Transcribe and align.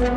Bem-vindos 0.00 0.16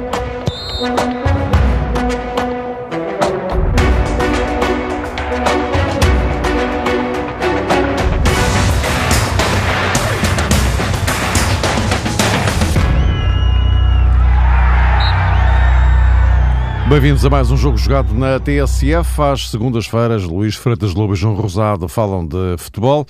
a 17.26 17.30
mais 17.30 17.52
um 17.52 17.58
jogo 17.58 17.78
jogado 17.78 18.14
na 18.14 18.40
TSF. 18.40 19.22
Às 19.22 19.50
segundas-feiras, 19.50 20.24
Luís 20.24 20.56
Freitas 20.56 20.94
Lobo 20.94 21.14
e 21.14 21.18
João 21.18 21.36
Rosado 21.36 21.90
falam 21.90 22.26
de 22.26 22.56
futebol. 22.58 23.06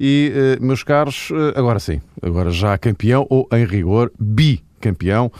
E, 0.00 0.32
eh, 0.34 0.58
meus 0.60 0.82
caros, 0.82 1.28
eh, 1.30 1.56
agora 1.56 1.78
sim, 1.78 2.00
agora 2.20 2.50
já 2.50 2.76
campeão, 2.76 3.24
ou 3.30 3.46
em 3.52 3.64
rigor, 3.64 4.10
bicampeão. 4.18 5.30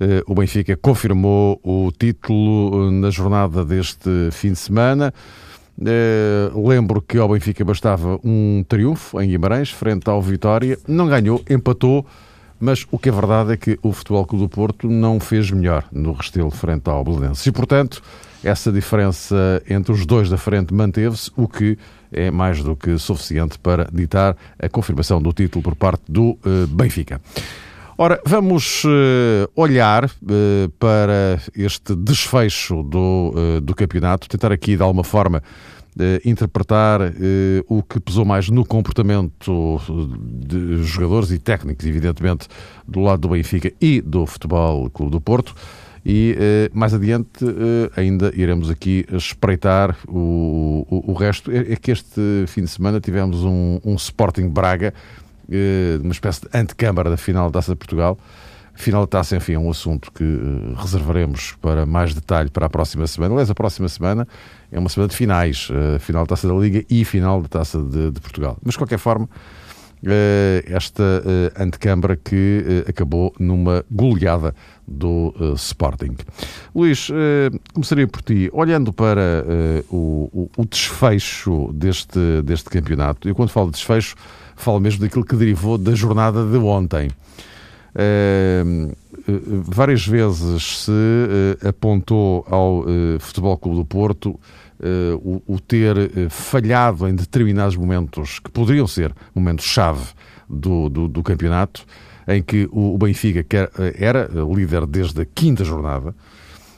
Eh, 0.00 0.22
o 0.26 0.34
Benfica 0.34 0.76
confirmou 0.76 1.60
o 1.62 1.90
título 1.90 2.90
na 2.90 3.10
jornada 3.10 3.64
deste 3.64 4.30
fim 4.32 4.52
de 4.52 4.58
semana. 4.58 5.12
Lembro 6.54 7.00
que 7.00 7.18
ao 7.18 7.28
Benfica 7.28 7.64
bastava 7.64 8.18
um 8.24 8.64
triunfo 8.68 9.20
em 9.20 9.28
Guimarães, 9.28 9.70
frente 9.70 10.08
ao 10.10 10.20
Vitória. 10.20 10.76
Não 10.88 11.06
ganhou, 11.06 11.40
empatou 11.48 12.04
mas 12.60 12.84
o 12.90 12.98
que 12.98 13.08
é 13.08 13.12
verdade 13.12 13.52
é 13.52 13.56
que 13.56 13.78
o 13.82 13.92
Futebol 13.92 14.26
Clube 14.26 14.44
do 14.44 14.48
Porto 14.48 14.88
não 14.88 15.20
fez 15.20 15.50
melhor 15.50 15.84
no 15.92 16.12
Restelo 16.12 16.50
frente 16.50 16.88
ao 16.90 17.04
Belenenses. 17.04 17.46
E, 17.46 17.52
portanto, 17.52 18.02
essa 18.42 18.72
diferença 18.72 19.62
entre 19.68 19.92
os 19.92 20.04
dois 20.04 20.28
da 20.28 20.36
frente 20.36 20.74
manteve-se, 20.74 21.30
o 21.36 21.46
que 21.46 21.78
é 22.10 22.30
mais 22.30 22.62
do 22.62 22.74
que 22.74 22.98
suficiente 22.98 23.58
para 23.58 23.88
ditar 23.92 24.36
a 24.58 24.68
confirmação 24.68 25.22
do 25.22 25.32
título 25.32 25.62
por 25.62 25.76
parte 25.76 26.02
do 26.08 26.36
Benfica. 26.70 27.20
Ora, 28.00 28.20
vamos 28.24 28.84
uh, 28.84 29.50
olhar 29.56 30.04
uh, 30.04 30.68
para 30.78 31.40
este 31.54 31.96
desfecho 31.96 32.84
do, 32.84 33.60
do 33.60 33.74
campeonato, 33.74 34.28
tentar 34.28 34.52
aqui 34.52 34.76
de 34.76 34.82
alguma 34.82 35.02
forma 35.02 35.42
eh, 36.00 36.20
interpretar 36.24 37.00
eh, 37.02 37.64
o 37.66 37.82
que 37.82 37.98
pesou 37.98 38.24
mais 38.24 38.48
no 38.48 38.64
comportamento 38.64 39.80
de 40.46 40.84
jogadores 40.84 41.32
e 41.32 41.40
técnicos, 41.40 41.84
evidentemente, 41.84 42.46
do 42.86 43.00
lado 43.00 43.22
do 43.22 43.30
Benfica 43.30 43.72
e 43.80 44.00
do 44.00 44.24
Futebol 44.24 44.88
Clube 44.90 45.10
do 45.10 45.20
Porto. 45.20 45.56
E 46.06 46.36
eh, 46.38 46.70
mais 46.72 46.94
adiante 46.94 47.44
ainda 47.96 48.30
iremos 48.36 48.70
aqui 48.70 49.04
espreitar 49.10 49.96
o, 50.06 50.86
o, 50.88 51.10
o, 51.10 51.14
resto. 51.14 51.50
É, 51.50 51.72
é 51.72 51.76
que 51.76 51.90
este 51.90 52.44
fim 52.46 52.62
de 52.62 52.68
semana 52.68 53.00
tivemos 53.00 53.42
um, 53.42 53.80
um 53.84 53.96
Sporting 53.96 54.48
Braga, 54.48 54.94
uma 56.02 56.12
espécie 56.12 56.42
de 56.42 56.48
antecâmara 56.52 57.10
da 57.10 57.16
final 57.16 57.50
da 57.50 57.58
Taça 57.60 57.72
de 57.72 57.78
Portugal. 57.78 58.18
Final 58.74 59.00
da 59.00 59.06
taça, 59.08 59.36
enfim, 59.36 59.54
é 59.54 59.58
um 59.58 59.68
assunto 59.68 60.12
que 60.12 60.24
reservaremos 60.76 61.56
para 61.60 61.84
mais 61.84 62.14
detalhe 62.14 62.48
para 62.48 62.66
a 62.66 62.70
próxima 62.70 63.08
semana. 63.08 63.34
Aliás, 63.34 63.50
a 63.50 63.54
próxima 63.54 63.88
semana 63.88 64.26
é 64.70 64.78
uma 64.78 64.88
semana 64.88 65.08
de 65.08 65.16
finais, 65.16 65.68
uh, 65.68 65.98
final 65.98 66.22
da 66.22 66.28
Taça 66.28 66.46
da 66.46 66.54
Liga 66.54 66.84
e 66.88 67.04
final 67.04 67.42
da 67.42 67.48
Taça 67.48 67.82
de, 67.82 68.12
de 68.12 68.20
Portugal. 68.20 68.56
Mas, 68.62 68.74
de 68.74 68.78
qualquer 68.78 69.00
forma, 69.00 69.28
esta 70.66 71.02
antecâmara 71.58 72.16
que 72.16 72.84
acabou 72.88 73.34
numa 73.36 73.84
goleada 73.90 74.54
do 74.86 75.34
Sporting. 75.56 76.16
Luís, 76.72 77.08
começaria 77.74 78.06
por 78.06 78.22
ti, 78.22 78.48
olhando 78.52 78.92
para 78.92 79.44
o, 79.90 80.30
o, 80.32 80.50
o, 80.56 80.64
desfecho 80.64 81.72
deste, 81.72 82.42
deste 82.42 82.70
campeonato, 82.70 83.28
eu 83.28 83.34
quando 83.34 83.48
falo 83.48 83.66
de 83.66 83.72
desfecho, 83.72 84.14
falo 84.60 84.80
mesmo 84.80 85.00
daquilo 85.00 85.24
que 85.24 85.36
derivou 85.36 85.78
da 85.78 85.94
jornada 85.94 86.44
de 86.44 86.56
ontem. 86.58 87.10
várias 89.64 90.06
vezes 90.06 90.84
se 90.84 91.66
apontou 91.66 92.46
ao 92.48 92.84
Futebol 93.18 93.56
Clube 93.56 93.78
do 93.78 93.84
Porto 93.84 94.38
uh, 94.78 95.42
o, 95.46 95.54
o, 95.54 95.60
ter 95.60 95.96
uh, 95.96 96.30
falhado 96.30 97.08
em 97.08 97.14
determinados 97.14 97.76
momentos 97.76 98.38
que 98.38 98.50
poderiam 98.50 98.86
ser 98.86 99.14
momentos-chave 99.34 100.06
do, 100.48 100.88
do, 100.88 101.08
do, 101.08 101.22
campeonato, 101.22 101.84
em 102.26 102.42
que 102.42 102.68
o, 102.70 102.94
o 102.94 102.98
Benfica 102.98 103.42
quer, 103.42 103.70
era 103.94 104.28
líder 104.54 104.86
desde 104.86 105.22
a 105.22 105.24
quinta 105.26 105.64
jornada. 105.64 106.14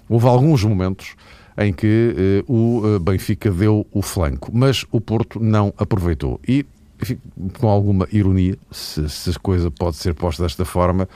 Houve 0.08 0.26
alguns 0.26 0.64
momentos 0.64 1.14
em 1.58 1.72
que 1.72 2.44
uh, 2.48 2.52
o 2.52 2.98
Benfica 2.98 3.50
deu 3.50 3.86
o 3.92 4.02
flanco, 4.02 4.50
mas 4.52 4.84
o 4.90 5.00
Porto 5.00 5.40
não 5.40 5.72
aproveitou. 5.76 6.40
E, 6.46 6.64
enfim, 7.02 7.18
com 7.58 7.68
alguma 7.68 8.06
ironia, 8.12 8.56
se, 8.70 9.08
se, 9.08 9.30
a 9.30 9.34
coisa 9.34 9.70
pode 9.70 9.96
ser 9.96 10.14
posta 10.14 10.42
desta 10.42 10.64
forma, 10.64 11.08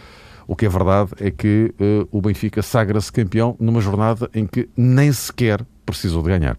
o 0.46 0.54
que 0.54 0.66
é 0.66 0.68
verdade 0.68 1.12
é 1.20 1.30
que 1.30 1.74
uh, 1.80 2.08
o 2.10 2.20
Benfica 2.20 2.62
sagra-se 2.62 3.12
campeão 3.12 3.56
numa 3.58 3.80
jornada 3.80 4.28
em 4.34 4.46
que 4.46 4.68
nem 4.76 5.12
sequer 5.12 5.64
precisou 5.86 6.22
de 6.22 6.28
ganhar. 6.28 6.58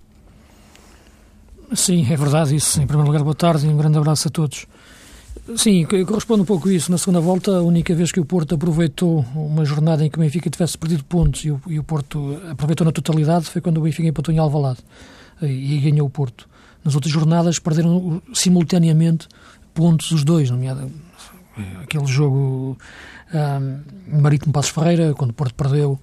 Sim, 1.74 2.06
é 2.12 2.16
verdade 2.16 2.56
isso. 2.56 2.82
Em 2.82 2.88
primeiro 2.88 3.12
lugar, 3.12 3.24
boa 3.24 3.36
tarde 3.36 3.66
e 3.66 3.70
um 3.70 3.78
grande 3.78 3.98
abraço 3.98 4.28
a 4.28 4.32
todos. 4.32 4.68
Sim, 5.56 5.86
corresponde 5.86 6.42
um 6.42 6.46
pouco 6.46 6.70
isso. 6.70 6.92
Na 6.92 6.98
segunda 6.98 7.20
volta, 7.20 7.58
a 7.58 7.62
única 7.62 7.94
vez 7.94 8.12
que 8.12 8.20
o 8.20 8.26
Porto 8.26 8.56
aproveitou 8.56 9.26
uma 9.36 9.66
jornada 9.66 10.04
em 10.06 10.10
que 10.10 10.18
o 10.18 10.22
Benfica 10.22 10.50
tivesse 10.50 10.78
perdido 10.78 11.04
pontos 11.04 11.44
e 11.46 11.52
o, 11.52 11.62
e 11.68 11.78
o 11.78 11.84
Porto 11.84 12.40
aproveitou 12.50 12.86
na 12.86 12.92
totalidade 12.92 13.46
foi 13.46 13.62
quando 13.62 13.78
o 13.78 13.82
Benfica 13.82 14.08
empatou 14.08 14.34
em 14.34 14.38
Alvalade 14.38 14.80
e, 15.42 15.76
e 15.76 15.80
ganhou 15.80 16.08
o 16.08 16.10
Porto. 16.10 16.48
Nas 16.86 16.94
outras 16.94 17.12
jornadas 17.12 17.58
perderam 17.58 18.22
simultaneamente 18.32 19.28
pontos 19.74 20.12
os 20.12 20.24
dois, 20.24 20.52
nomeado 20.52 20.92
aquele 21.82 22.06
jogo 22.06 22.78
um, 23.34 24.22
Marítimo 24.22 24.54
Passos 24.54 24.72
Ferreira, 24.72 25.14
quando 25.16 25.32
o 25.32 25.34
Porto 25.34 25.56
perdeu 25.56 26.00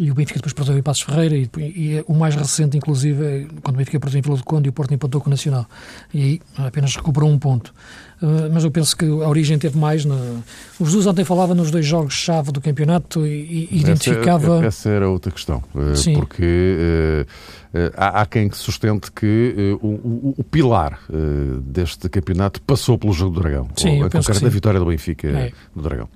e 0.00 0.10
o 0.10 0.14
Benfica 0.14 0.38
depois 0.38 0.54
perdeu 0.54 0.78
em 0.78 0.82
Passos 0.82 1.02
Ferreira 1.02 1.36
e, 1.36 1.50
e, 1.58 1.98
é 1.98 2.04
o 2.08 2.14
mais 2.14 2.34
recente, 2.34 2.74
inclusive, 2.74 3.22
é 3.22 3.46
quando 3.62 3.76
o 3.76 3.78
Benfica 3.78 4.00
perdeu 4.00 4.18
em 4.18 4.22
Vila 4.22 4.36
do 4.38 4.44
Conde 4.44 4.68
e 4.68 4.70
o 4.70 4.72
Porto 4.72 4.94
empatou 4.94 5.20
com 5.20 5.26
o 5.26 5.30
Nacional. 5.30 5.66
E 6.14 6.22
aí 6.22 6.40
apenas 6.56 6.96
recuperou 6.96 7.28
um 7.28 7.38
ponto. 7.38 7.74
Uh, 8.22 8.48
mas 8.50 8.64
eu 8.64 8.70
penso 8.70 8.96
que 8.96 9.04
a 9.04 9.28
origem 9.28 9.58
teve 9.58 9.78
mais. 9.78 10.06
Na... 10.06 10.14
O 10.78 10.86
Jesus 10.86 11.06
ontem 11.06 11.22
falava 11.22 11.54
nos 11.54 11.70
dois 11.70 11.84
jogos-chave 11.84 12.50
do 12.50 12.62
campeonato 12.62 13.26
e, 13.26 13.68
e 13.70 13.80
identificava. 13.80 14.56
Essa, 14.56 14.66
essa, 14.66 14.88
era 14.88 15.08
outra 15.10 15.30
questão. 15.30 15.62
Uh, 15.74 15.94
Sim. 15.94 16.14
Porque 16.14 17.26
uh, 17.74 17.92
há, 17.94 18.22
há, 18.22 18.26
quem 18.26 18.50
sustente 18.52 19.12
que 19.12 19.76
o, 19.82 19.86
o, 19.86 20.34
o, 20.38 20.44
pilar 20.44 20.98
deste 21.62 22.08
campeonato 22.08 22.60
passou 22.62 22.98
pelo 22.98 23.12
jogo 23.12 23.34
do 23.34 23.40
Dragão. 23.42 23.68
Sim, 23.76 23.98
ou, 23.98 24.04
eu 24.04 24.10
penso 24.10 24.32
que 24.32 24.40
da 24.40 24.48
vitória 24.48 24.80
do 24.80 24.86
Benfica 24.86 25.28
é. 25.28 25.52
no 25.74 25.82
Dragão. 25.82 26.08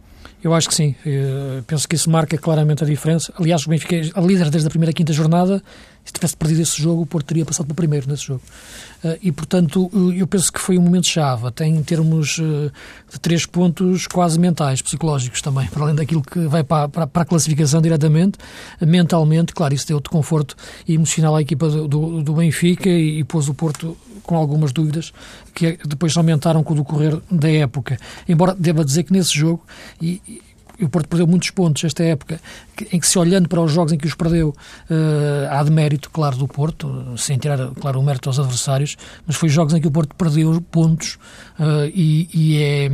Eu 0.45 0.53
acho 0.53 0.69
que 0.69 0.75
sim. 0.75 0.95
Eu 1.07 1.65
penso 1.67 1.89
que 1.89 1.97
isso 1.97 2.11
marca 2.11 2.37
claramente 2.37 2.85
a 2.85 2.87
diferença. 2.87 3.33
Aliás, 3.41 3.65
o 3.65 3.71
Benfica 3.71 3.97
é 3.97 4.21
líder 4.21 4.51
desde 4.51 4.67
a 4.67 4.71
primeira 4.71 4.93
quinta 4.93 5.11
jornada. 5.11 5.63
Se 6.05 6.13
tivesse 6.13 6.37
perdido 6.37 6.61
esse 6.61 6.81
jogo, 6.81 7.03
o 7.03 7.07
Porto 7.07 7.27
teria 7.27 7.45
passado 7.45 7.67
para 7.67 7.75
primeiro 7.75 8.09
nesse 8.09 8.25
jogo. 8.25 8.43
Uh, 9.03 9.19
e, 9.23 9.33
portanto, 9.33 9.91
eu 10.15 10.27
penso 10.27 10.53
que 10.53 10.61
foi 10.61 10.77
um 10.77 10.83
momento-chave, 10.83 11.47
até 11.47 11.67
em 11.67 11.83
termos 11.83 12.39
uh, 12.39 12.71
de 13.11 13.19
três 13.21 13.47
pontos 13.47 14.07
quase 14.07 14.39
mentais, 14.39 14.83
psicológicos 14.83 15.41
também, 15.41 15.67
para 15.73 15.83
além 15.83 15.95
daquilo 15.95 16.23
que 16.23 16.41
vai 16.41 16.63
para, 16.63 16.89
para, 16.89 17.07
para 17.07 17.23
a 17.23 17.25
classificação 17.25 17.81
diretamente. 17.81 18.39
mentalmente, 18.81 19.55
claro, 19.55 19.73
isso 19.73 19.87
deu-te 19.87 20.11
conforto 20.11 20.55
emocional 20.87 21.37
à 21.37 21.43
equipa 21.43 21.69
do, 21.69 22.23
do, 22.23 22.35
Benfica 22.35 22.89
e, 22.89 23.21
e 23.21 23.25
pôs 23.25 23.49
o 23.49 23.55
Porto 23.55 23.97
com 24.23 24.37
algumas 24.37 24.73
dúvidas 24.73 25.13
que 25.55 25.79
depois 25.87 26.17
aumentaram 26.17 26.63
com 26.63 26.75
o 26.75 26.77
decorrer 26.77 27.19
da 27.31 27.51
época. 27.51 27.99
Embora 28.29 28.55
deva 28.55 28.85
dizer 28.85 29.05
que 29.05 29.13
nesse 29.13 29.37
jogo, 29.37 29.65
e 30.01 30.43
o 30.81 30.89
Porto 30.89 31.09
perdeu 31.09 31.27
muitos 31.27 31.51
pontos 31.51 31.85
esta 31.85 32.03
época, 32.03 32.41
em 32.93 32.99
que 32.99 33.07
se 33.07 33.19
olhando 33.19 33.49
para 33.49 33.61
os 33.61 33.71
jogos 33.71 33.93
em 33.93 33.99
que 33.99 34.07
os 34.07 34.15
perdeu, 34.15 34.49
uh, 34.49 35.49
há 35.51 35.63
de 35.63 35.71
mérito, 35.71 36.11
claro, 36.11 36.37
do 36.37 36.49
Porto, 36.49 37.15
sem 37.17 37.39
tirar, 37.39 37.71
claro, 37.81 38.01
o 38.01 38.03
mérito 38.03 38.29
aos 38.29 38.39
adversários, 38.39 38.97
mas 39.27 39.37
foi 39.37 39.49
jogos 39.49 39.75
em 39.75 39.81
que 39.81 39.87
o 39.87 39.91
Porto 39.91 40.15
perdeu 40.17 40.61
pontos 40.71 41.19
uh, 41.59 41.87
e, 41.95 42.29
e, 42.35 42.63
é, 42.63 42.91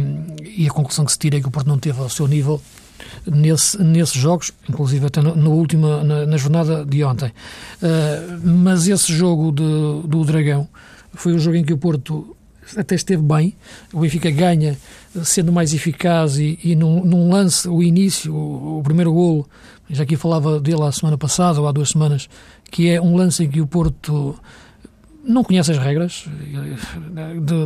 e 0.57 0.67
a 0.67 0.71
conclusão 0.71 1.05
que 1.05 1.13
se 1.13 1.19
tira 1.19 1.39
é 1.39 1.41
que 1.41 1.49
o 1.49 1.51
Porto 1.51 1.67
não 1.67 1.79
teve 1.79 2.01
ao 2.01 2.09
seu 2.09 2.27
nível 2.27 2.61
nesse, 3.27 3.83
nesses 3.83 4.15
jogos, 4.15 4.53
inclusive 4.69 5.07
até 5.07 5.23
no, 5.23 5.35
no 5.35 5.67
na, 6.05 6.27
na, 6.27 6.37
jornada 6.37 6.85
de 6.85 7.03
ontem. 7.05 7.29
Uh, 7.83 8.41
mas 8.45 8.87
esse 8.87 9.13
jogo 9.13 9.53
de, 9.53 10.09
do 10.09 10.25
Dragão 10.25 10.69
foi 11.15 11.33
o 11.33 11.39
jogo 11.39 11.57
em 11.57 11.65
que 11.65 11.73
o 11.73 11.79
Porto 11.79 12.37
até 12.77 12.95
esteve 12.95 13.23
bem. 13.23 13.55
O 13.93 14.01
Benfica 14.01 14.31
ganha 14.31 14.77
sendo 15.25 15.53
mais 15.53 15.75
eficaz 15.75 16.39
e, 16.39 16.59
e 16.63 16.77
num, 16.77 17.05
num, 17.05 17.31
lance, 17.31 17.69
o 17.69 17.83
início, 17.83 18.35
o, 18.35 18.79
o, 18.79 18.83
primeiro 18.83 19.13
golo, 19.13 19.49
já 19.89 20.05
aqui 20.05 20.17
falava 20.17 20.61
dele 20.61 20.83
a 20.83 20.93
semana 20.93 21.19
passada 21.19 21.61
ou 21.61 21.67
há 21.67 21.73
duas 21.73 21.91
semanas, 21.91 22.29
que 22.71 22.89
é 22.89 23.01
um 23.01 23.17
lance 23.17 23.45
em 23.45 23.51
que 23.51 23.61
o 23.61 23.67
Porto 23.67 24.39
não 25.23 25.45
conhece 25.45 25.73
as 25.73 25.79
regras 25.79 26.25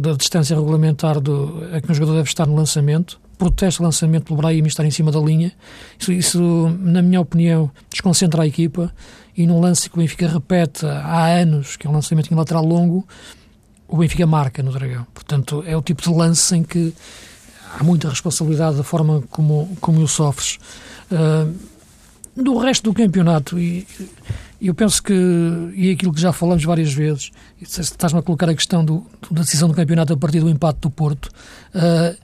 da 0.01 0.13
distância 0.15 0.57
regulamentar 0.57 1.21
do, 1.21 1.63
a 1.73 1.81
que 1.81 1.91
um 1.91 1.95
jogador 1.95 2.17
deve 2.17 2.29
estar 2.29 2.47
no 2.47 2.55
lançamento, 2.55 3.21
protesta 3.39 3.83
o 3.83 3.87
lançamento 3.87 4.25
pelo 4.25 4.39
Brahim 4.39 4.65
estar 4.67 4.85
em 4.85 4.91
cima 4.91 5.13
da 5.13 5.21
linha. 5.21 5.53
Isso, 5.99 6.13
isso, 6.13 6.77
na 6.81 7.03
minha 7.03 7.21
opinião, 7.21 7.71
desconcentra 7.91 8.43
a 8.43 8.47
equipa 8.47 8.93
e 9.37 9.47
num 9.47 9.61
lance 9.61 9.89
que 9.89 9.97
o 9.97 10.01
Benfica 10.01 10.29
repete 10.29 10.87
há 10.87 11.27
anos, 11.27 11.77
que 11.77 11.87
é 11.87 11.91
um 11.91 11.93
lançamento 11.93 12.33
em 12.33 12.37
lateral 12.37 12.65
longo, 12.65 13.07
o 13.87 13.99
Benfica 13.99 14.27
marca 14.27 14.63
no 14.63 14.73
Dragão. 14.73 15.07
Portanto, 15.13 15.63
é 15.67 15.77
o 15.77 15.83
tipo 15.83 16.03
de 16.03 16.11
lance 16.11 16.57
em 16.57 16.63
que 16.63 16.93
há 17.79 17.85
muita 17.85 18.09
responsabilidade 18.09 18.77
da 18.77 18.83
forma 18.83 19.23
como, 19.31 19.77
como 19.81 20.01
o 20.01 20.09
sofres. 20.09 20.59
Uh, 21.11 21.55
do 22.37 22.59
resto 22.59 22.91
do 22.91 22.95
campeonato, 22.95 23.59
e 23.59 23.87
eu 24.61 24.75
penso 24.75 25.03
que, 25.03 25.13
e 25.75 25.91
aquilo 25.91 26.13
que 26.13 26.21
já 26.21 26.33
falamos 26.33 26.65
várias 26.65 26.93
vezes, 26.93 27.31
estás-me 27.61 28.19
a 28.19 28.23
colocar 28.23 28.49
a 28.49 28.55
questão 28.55 28.85
do, 28.85 29.07
da 29.31 29.43
decisão 29.43 29.69
do 29.69 29.75
campeonato 29.75 30.13
a 30.13 30.17
partir 30.17 30.41
do 30.41 30.49
empate 30.49 30.81
do 30.81 30.91
Porto, 30.91 31.27
uh, 31.75 32.17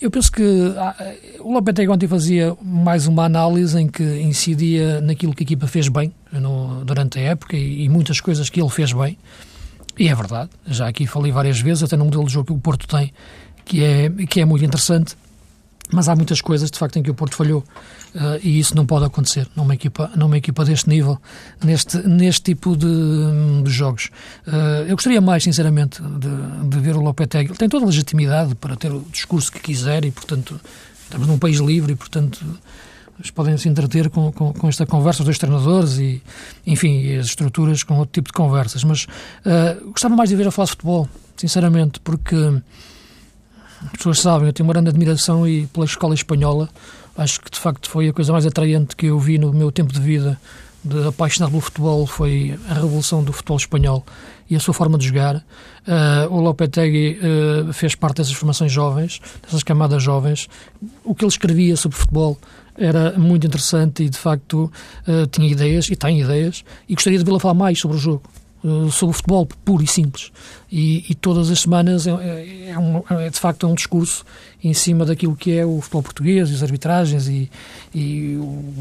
eu 0.00 0.10
penso 0.12 0.30
que 0.30 0.42
ah, 0.76 0.94
o 1.40 1.52
Lopetegui 1.52 1.90
ontem 1.90 2.06
fazia 2.06 2.56
mais 2.62 3.08
uma 3.08 3.24
análise 3.24 3.76
em 3.80 3.88
que 3.88 4.04
incidia 4.20 5.00
naquilo 5.00 5.34
que 5.34 5.42
a 5.42 5.44
equipa 5.44 5.66
fez 5.66 5.88
bem 5.88 6.14
no, 6.30 6.84
durante 6.84 7.18
a 7.18 7.22
época 7.22 7.56
e, 7.56 7.82
e, 7.82 7.88
muitas 7.88 8.20
coisas 8.20 8.48
que 8.48 8.60
ele 8.60 8.70
fez 8.70 8.92
bem. 8.92 9.18
E 9.98 10.08
é 10.08 10.14
verdade, 10.14 10.50
já 10.66 10.86
aqui 10.86 11.04
falei 11.04 11.32
várias 11.32 11.60
vezes, 11.60 11.82
até 11.82 11.96
no 11.96 12.04
modelo 12.04 12.24
de 12.24 12.32
jogo 12.32 12.46
que 12.46 12.52
o 12.52 12.58
Porto 12.58 12.86
tem, 12.86 13.12
que 13.68 13.84
é, 13.84 14.10
que 14.26 14.40
é 14.40 14.44
muito 14.44 14.64
interessante, 14.64 15.14
mas 15.92 16.08
há 16.08 16.16
muitas 16.16 16.40
coisas, 16.40 16.70
de 16.70 16.78
facto, 16.78 16.98
em 16.98 17.02
que 17.02 17.10
o 17.10 17.14
Porto 17.14 17.36
falhou. 17.36 17.62
Uh, 18.14 18.40
e 18.42 18.58
isso 18.58 18.74
não 18.74 18.86
pode 18.86 19.04
acontecer 19.04 19.46
numa 19.54 19.74
equipa, 19.74 20.10
numa 20.16 20.36
equipa 20.36 20.64
deste 20.64 20.88
nível, 20.88 21.18
neste, 21.62 21.98
neste 21.98 22.42
tipo 22.42 22.76
de, 22.76 22.86
de 23.62 23.70
jogos. 23.70 24.10
Uh, 24.46 24.86
eu 24.88 24.96
gostaria 24.96 25.20
mais, 25.20 25.44
sinceramente, 25.44 26.02
de, 26.02 26.68
de 26.68 26.80
ver 26.80 26.96
o 26.96 27.00
Lopetegui. 27.00 27.50
Ele 27.50 27.58
tem 27.58 27.68
toda 27.68 27.84
a 27.84 27.88
legitimidade 27.88 28.54
para 28.54 28.76
ter 28.76 28.90
o 28.90 29.04
discurso 29.12 29.52
que 29.52 29.60
quiser 29.60 30.04
e, 30.04 30.10
portanto, 30.10 30.58
estamos 31.04 31.26
num 31.26 31.38
país 31.38 31.58
livre 31.58 31.92
e, 31.92 31.96
portanto, 31.96 32.44
eles 33.18 33.30
podem 33.30 33.56
se 33.56 33.68
entreter 33.68 34.08
com, 34.10 34.32
com, 34.32 34.52
com, 34.52 34.68
esta 34.68 34.86
conversa, 34.86 35.20
os 35.20 35.24
dois 35.24 35.38
treinadores 35.38 35.98
e, 35.98 36.22
enfim, 36.66 37.00
e 37.00 37.18
as 37.18 37.26
estruturas 37.26 37.82
com 37.82 37.98
outro 37.98 38.12
tipo 38.12 38.28
de 38.28 38.32
conversas. 38.32 38.84
Mas 38.84 39.04
uh, 39.04 39.90
gostava 39.90 40.16
mais 40.16 40.30
de 40.30 40.36
ver 40.36 40.46
a 40.46 40.50
falar 40.50 40.66
de 40.66 40.72
futebol, 40.72 41.08
sinceramente, 41.36 42.00
porque 42.00 42.36
as 43.84 43.92
pessoas 43.92 44.20
sabem, 44.20 44.48
eu 44.48 44.52
tenho 44.52 44.66
uma 44.66 44.72
grande 44.72 44.90
admiração 44.90 45.46
e 45.46 45.66
pela 45.66 45.86
escola 45.86 46.14
espanhola 46.14 46.68
Acho 47.18 47.40
que 47.40 47.50
de 47.50 47.58
facto 47.58 47.90
foi 47.90 48.08
a 48.08 48.12
coisa 48.12 48.30
mais 48.30 48.46
atraente 48.46 48.94
que 48.94 49.06
eu 49.06 49.18
vi 49.18 49.38
no 49.38 49.52
meu 49.52 49.72
tempo 49.72 49.92
de 49.92 49.98
vida 49.98 50.38
de 50.84 51.08
apaixonado 51.08 51.50
pelo 51.50 51.60
futebol 51.60 52.06
foi 52.06 52.56
a 52.70 52.74
revolução 52.74 53.24
do 53.24 53.32
futebol 53.32 53.56
espanhol 53.56 54.06
e 54.48 54.54
a 54.54 54.60
sua 54.60 54.72
forma 54.72 54.96
de 54.96 55.08
jogar. 55.08 55.36
Uh, 55.36 56.32
o 56.32 56.40
Lopetegui 56.40 57.18
uh, 57.18 57.72
fez 57.72 57.96
parte 57.96 58.18
dessas 58.18 58.34
formações 58.34 58.70
jovens, 58.70 59.20
dessas 59.42 59.64
camadas 59.64 60.00
jovens. 60.00 60.48
O 61.04 61.12
que 61.12 61.24
ele 61.24 61.32
escrevia 61.32 61.76
sobre 61.76 61.98
futebol 61.98 62.38
era 62.76 63.18
muito 63.18 63.44
interessante 63.44 64.04
e, 64.04 64.08
de 64.08 64.16
facto, 64.16 64.72
uh, 65.08 65.26
tinha 65.26 65.50
ideias, 65.50 65.88
e 65.90 65.96
tem 65.96 66.20
ideias, 66.20 66.64
e 66.88 66.94
gostaria 66.94 67.18
de 67.18 67.24
vê-lo 67.24 67.40
falar 67.40 67.54
mais 67.54 67.80
sobre 67.80 67.96
o 67.96 68.00
jogo. 68.00 68.22
Eh, 68.64 68.90
sobre 68.90 69.10
o 69.10 69.12
futebol 69.12 69.46
puro 69.64 69.84
e 69.84 69.86
simples. 69.86 70.32
E, 70.70 71.04
e 71.08 71.14
todas 71.14 71.48
as 71.48 71.60
semanas 71.60 72.06
é, 72.06 72.10
é, 72.10 72.70
é, 72.70 72.78
um, 72.78 73.02
é, 73.08 73.30
de 73.30 73.38
facto 73.38 73.66
um 73.68 73.74
discurso 73.74 74.24
em 74.62 74.74
cima 74.74 75.04
daquilo 75.04 75.36
que 75.36 75.56
é 75.56 75.64
o 75.64 75.80
futebol 75.80 76.02
português, 76.02 76.50
e 76.50 76.54
as 76.54 76.62
arbitragens 76.62 77.28
e, 77.28 77.48
e, 77.94 78.36
o, 78.36 78.74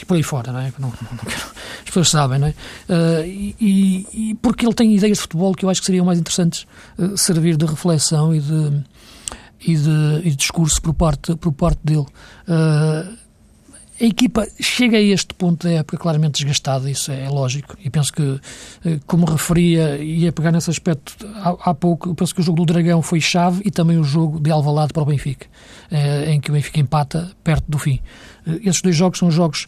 e 0.00 0.04
por 0.06 0.16
aí 0.16 0.22
fora, 0.22 0.52
não 0.52 0.60
é? 0.60 0.72
Não, 0.78 0.88
não 0.88 1.18
quero, 1.18 1.42
as 1.80 1.84
pessoas 1.84 2.08
sabem, 2.08 2.38
não 2.38 2.46
é? 2.46 2.54
Uh, 2.88 3.26
e, 3.26 4.06
e, 4.12 4.34
porque 4.40 4.64
ele 4.64 4.74
tem 4.74 4.96
ideias 4.96 5.18
de 5.18 5.22
futebol 5.22 5.54
que 5.54 5.66
eu 5.66 5.68
acho 5.68 5.80
que 5.80 5.86
seriam 5.86 6.06
mais 6.06 6.18
interessantes 6.18 6.66
uh, 6.98 7.16
servir 7.18 7.58
de 7.58 7.66
reflexão 7.66 8.34
e 8.34 8.40
de, 8.40 8.82
e 9.60 9.76
de, 9.76 10.20
e 10.24 10.30
de 10.30 10.36
discurso 10.36 10.80
por 10.80 10.94
parte, 10.94 11.36
por 11.36 11.52
parte 11.52 11.80
dele. 11.84 12.06
Uh, 12.48 13.19
a 14.00 14.04
equipa 14.04 14.48
chega 14.58 14.96
a 14.96 15.00
este 15.00 15.34
ponto 15.34 15.66
da 15.66 15.74
época 15.74 15.98
claramente 15.98 16.42
desgastada, 16.42 16.90
isso 16.90 17.12
é 17.12 17.28
lógico, 17.28 17.76
e 17.84 17.90
penso 17.90 18.12
que, 18.12 18.40
eh, 18.84 18.98
como 19.06 19.26
referia, 19.26 19.98
e 19.98 20.20
ia 20.20 20.32
pegar 20.32 20.50
nesse 20.50 20.70
aspecto 20.70 21.14
há, 21.36 21.70
há 21.70 21.74
pouco, 21.74 22.14
penso 22.14 22.34
que 22.34 22.40
o 22.40 22.42
jogo 22.42 22.64
do 22.64 22.72
Dragão 22.72 23.02
foi 23.02 23.20
chave 23.20 23.60
e 23.62 23.70
também 23.70 23.98
o 23.98 24.04
jogo 24.04 24.40
de 24.40 24.50
Alvalade 24.50 24.94
para 24.94 25.02
o 25.02 25.06
Benfica, 25.06 25.46
eh, 25.90 26.32
em 26.32 26.40
que 26.40 26.50
o 26.50 26.54
Benfica 26.54 26.80
empata 26.80 27.30
perto 27.44 27.64
do 27.68 27.78
fim. 27.78 28.00
Eh, 28.46 28.60
esses 28.64 28.80
dois 28.80 28.96
jogos 28.96 29.18
são 29.18 29.30
jogos 29.30 29.66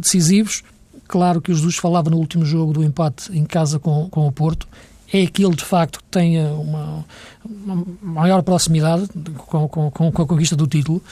decisivos, 0.00 0.62
claro 1.08 1.40
que 1.40 1.50
o 1.50 1.54
Jesus 1.54 1.76
falava 1.76 2.10
no 2.10 2.18
último 2.18 2.44
jogo 2.44 2.74
do 2.74 2.84
empate 2.84 3.32
em 3.36 3.46
casa 3.46 3.78
com, 3.78 4.10
com 4.10 4.26
o 4.26 4.32
Porto, 4.32 4.68
é 5.10 5.22
aquele 5.22 5.56
de 5.56 5.64
facto 5.64 6.00
que 6.00 6.04
tenha 6.10 6.52
uma, 6.52 7.04
uma 7.44 7.84
maior 8.02 8.42
proximidade 8.42 9.08
com, 9.36 9.66
com, 9.68 9.90
com 9.90 10.22
a 10.22 10.26
conquista 10.26 10.54
do 10.54 10.66
título. 10.66 11.02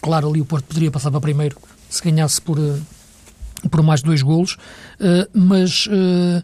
Claro, 0.00 0.28
ali 0.28 0.40
o 0.40 0.44
Porto 0.44 0.64
poderia 0.64 0.90
passar 0.90 1.12
para 1.12 1.20
primeiro 1.20 1.56
se 1.88 2.02
ganhasse 2.02 2.40
por, 2.40 2.58
eh, 2.58 2.78
por 3.70 3.82
mais 3.82 4.02
dois 4.02 4.22
golos, 4.22 4.56
eh, 5.00 5.28
mas 5.32 5.88
eh, 5.90 6.42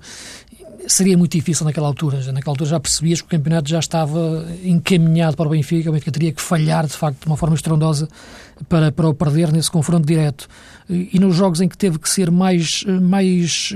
seria 0.86 1.16
muito 1.16 1.32
difícil 1.32 1.64
naquela 1.64 1.86
altura. 1.86 2.18
Naquela 2.32 2.52
altura 2.52 2.70
já 2.70 2.80
percebias 2.80 3.20
que 3.20 3.26
o 3.26 3.30
campeonato 3.30 3.68
já 3.68 3.78
estava 3.78 4.46
encaminhado 4.64 5.36
para 5.36 5.46
o 5.46 5.50
Benfica, 5.50 5.90
o 5.90 5.92
Benfica 5.92 6.12
teria 6.12 6.32
que 6.32 6.42
falhar, 6.42 6.86
de 6.86 6.94
facto, 6.94 7.20
de 7.20 7.26
uma 7.26 7.36
forma 7.36 7.54
estrondosa 7.54 8.08
para, 8.68 8.90
para 8.90 9.08
o 9.08 9.14
perder 9.14 9.52
nesse 9.52 9.70
confronto 9.70 10.06
direto. 10.06 10.48
E 10.88 11.18
nos 11.18 11.36
jogos 11.36 11.60
em 11.60 11.68
que 11.68 11.78
teve 11.78 11.98
que 11.98 12.10
ser 12.10 12.30
mais, 12.30 12.84
mais 12.84 13.72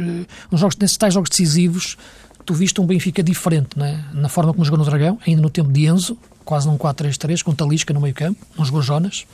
nos 0.50 0.60
jogos, 0.60 0.76
nesses 0.76 0.96
tais 0.96 1.14
jogos 1.14 1.30
decisivos, 1.30 1.96
tu 2.44 2.52
viste 2.52 2.80
um 2.80 2.86
Benfica 2.86 3.22
diferente, 3.22 3.68
é? 3.80 3.98
na 4.12 4.28
forma 4.28 4.52
como 4.52 4.64
jogou 4.64 4.78
no 4.78 4.84
Dragão, 4.84 5.18
ainda 5.26 5.40
no 5.40 5.48
tempo 5.48 5.72
de 5.72 5.86
Enzo, 5.86 6.18
quase 6.46 6.66
num 6.66 6.78
4-3-3, 6.78 7.42
com 7.42 7.54
Talisca 7.54 7.92
no 7.92 8.00
meio 8.00 8.14
campo, 8.14 8.38
não 8.56 8.64
jogou 8.64 8.80
Jonas, 8.80 9.26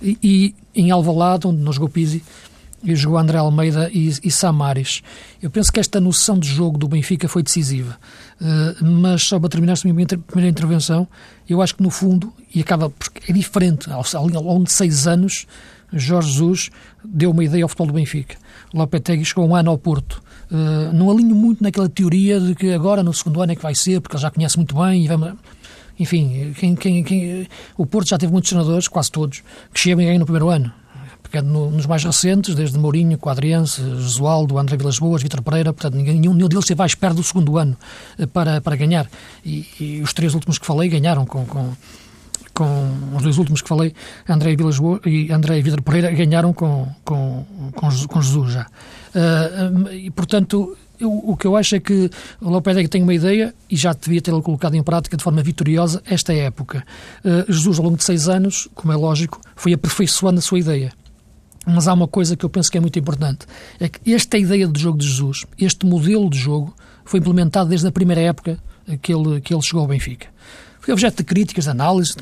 e, 0.00 0.16
e 0.22 0.54
em 0.74 0.90
Alvalade, 0.92 1.48
onde 1.48 1.60
não 1.60 1.72
jogou 1.72 1.88
Pizzi, 1.88 2.22
e 2.84 2.94
jogou 2.94 3.18
André 3.18 3.38
Almeida 3.38 3.90
e, 3.92 4.08
e 4.22 4.30
Samaris. 4.30 5.02
Eu 5.42 5.50
penso 5.50 5.72
que 5.72 5.80
esta 5.80 6.00
noção 6.00 6.38
de 6.38 6.46
jogo 6.46 6.78
do 6.78 6.86
Benfica 6.86 7.28
foi 7.28 7.42
decisiva. 7.42 7.96
Uh, 8.40 8.84
mas 8.84 9.24
só 9.24 9.40
para 9.40 9.48
terminar 9.48 9.72
esta 9.72 9.92
minha 9.92 10.06
primeira 10.06 10.48
intervenção, 10.48 11.08
eu 11.48 11.60
acho 11.60 11.74
que 11.74 11.82
no 11.82 11.90
fundo, 11.90 12.32
e 12.54 12.60
acaba 12.60 12.88
porque 12.88 13.32
é 13.32 13.34
diferente, 13.34 13.90
ao, 13.90 14.04
ao 14.14 14.28
longo 14.28 14.64
de 14.64 14.72
seis 14.72 15.08
anos, 15.08 15.46
Jorge 15.92 16.30
Jesus 16.32 16.70
deu 17.04 17.30
uma 17.30 17.42
ideia 17.42 17.64
ao 17.64 17.68
futebol 17.68 17.88
do 17.88 17.92
Benfica. 17.94 18.36
Lopetegui 18.72 19.24
chegou 19.24 19.48
um 19.48 19.56
ano 19.56 19.70
ao 19.70 19.78
Porto. 19.78 20.22
Uh, 20.50 20.92
não 20.92 21.10
alinho 21.10 21.34
muito 21.34 21.62
naquela 21.62 21.88
teoria 21.88 22.38
de 22.38 22.54
que 22.54 22.72
agora 22.72 23.02
no 23.02 23.12
segundo 23.12 23.42
ano 23.42 23.52
é 23.52 23.56
que 23.56 23.62
vai 23.62 23.74
ser, 23.74 24.00
porque 24.00 24.16
ele 24.16 24.22
já 24.22 24.30
conhece 24.30 24.56
muito 24.56 24.74
bem 24.74 25.04
e 25.04 25.08
vai 25.08 25.32
enfim, 25.98 26.54
quem, 26.58 26.74
quem, 26.74 27.02
quem, 27.02 27.48
o 27.76 27.86
Porto 27.86 28.08
já 28.08 28.18
teve 28.18 28.32
muitos 28.32 28.50
treinadores, 28.50 28.88
quase 28.88 29.10
todos, 29.10 29.42
que 29.72 29.80
chegam 29.80 30.06
aí 30.06 30.18
no 30.18 30.24
primeiro 30.24 30.48
ano. 30.48 30.72
Pegando 31.22 31.50
no, 31.50 31.70
nos 31.70 31.84
mais 31.84 32.02
recentes, 32.04 32.54
desde 32.54 32.78
Mourinho, 32.78 33.18
Quadriense, 33.18 33.82
Josualdo, 33.82 34.56
André 34.56 34.76
Vilas 34.76 34.98
Boas, 34.98 35.22
Vitor 35.22 35.42
Pereira, 35.42 35.72
portanto, 35.72 35.94
nenhum, 35.94 36.32
nenhum 36.32 36.48
deles 36.48 36.64
esteve 36.64 36.82
à 36.82 36.86
espera 36.86 37.12
do 37.12 37.22
segundo 37.22 37.58
ano 37.58 37.76
eh, 38.18 38.24
para, 38.26 38.60
para 38.60 38.76
ganhar. 38.76 39.06
E, 39.44 39.66
e, 39.78 40.00
os 40.00 40.14
três 40.14 40.34
últimos 40.34 40.58
que 40.58 40.64
falei 40.64 40.88
ganharam 40.88 41.26
com, 41.26 41.44
com, 41.44 41.72
com 42.54 43.16
os 43.16 43.22
dois 43.22 43.36
últimos 43.36 43.60
que 43.60 43.68
falei, 43.68 43.92
André 44.26 44.56
Vilas 44.56 44.78
e 45.04 45.30
André 45.30 45.60
Vitor 45.60 45.82
Pereira, 45.82 46.10
ganharam 46.12 46.54
com, 46.54 46.88
com, 47.04 47.44
com, 47.74 47.90
com 48.08 48.22
Jesus 48.22 48.52
já. 48.52 48.66
Uh, 49.14 49.92
e, 49.92 50.10
portanto, 50.10 50.78
eu, 50.98 51.12
o 51.12 51.36
que 51.36 51.46
eu 51.46 51.56
acho 51.56 51.76
é 51.76 51.80
que 51.80 52.10
o 52.40 52.50
Lopetegui 52.50 52.88
tem 52.88 53.02
uma 53.02 53.14
ideia 53.14 53.54
e 53.70 53.76
já 53.76 53.92
devia 53.92 54.20
tê-la 54.20 54.42
colocado 54.42 54.74
em 54.74 54.82
prática 54.82 55.16
de 55.16 55.22
forma 55.22 55.42
vitoriosa 55.42 56.02
esta 56.04 56.32
época. 56.32 56.84
Uh, 57.24 57.50
Jesus, 57.52 57.78
ao 57.78 57.84
longo 57.84 57.96
de 57.96 58.04
seis 58.04 58.28
anos, 58.28 58.68
como 58.74 58.92
é 58.92 58.96
lógico, 58.96 59.40
foi 59.56 59.72
aperfeiçoando 59.72 60.38
a 60.38 60.42
sua 60.42 60.58
ideia. 60.58 60.92
Mas 61.66 61.86
há 61.86 61.92
uma 61.92 62.08
coisa 62.08 62.36
que 62.36 62.44
eu 62.44 62.50
penso 62.50 62.70
que 62.70 62.78
é 62.78 62.80
muito 62.80 62.98
importante: 62.98 63.46
é 63.78 63.88
que 63.88 64.12
esta 64.12 64.38
ideia 64.38 64.66
de 64.66 64.80
jogo 64.80 64.98
de 64.98 65.06
Jesus, 65.06 65.44
este 65.58 65.84
modelo 65.84 66.30
de 66.30 66.38
jogo, 66.38 66.74
foi 67.04 67.20
implementado 67.20 67.68
desde 67.68 67.86
a 67.86 67.92
primeira 67.92 68.20
época 68.20 68.58
que 69.02 69.12
ele, 69.12 69.40
que 69.40 69.52
ele 69.52 69.62
chegou 69.62 69.82
ao 69.82 69.86
Benfica. 69.86 70.28
Foi 70.80 70.92
objeto 70.92 71.18
de 71.18 71.24
críticas, 71.24 71.64
de 71.64 71.70
análise, 71.70 72.14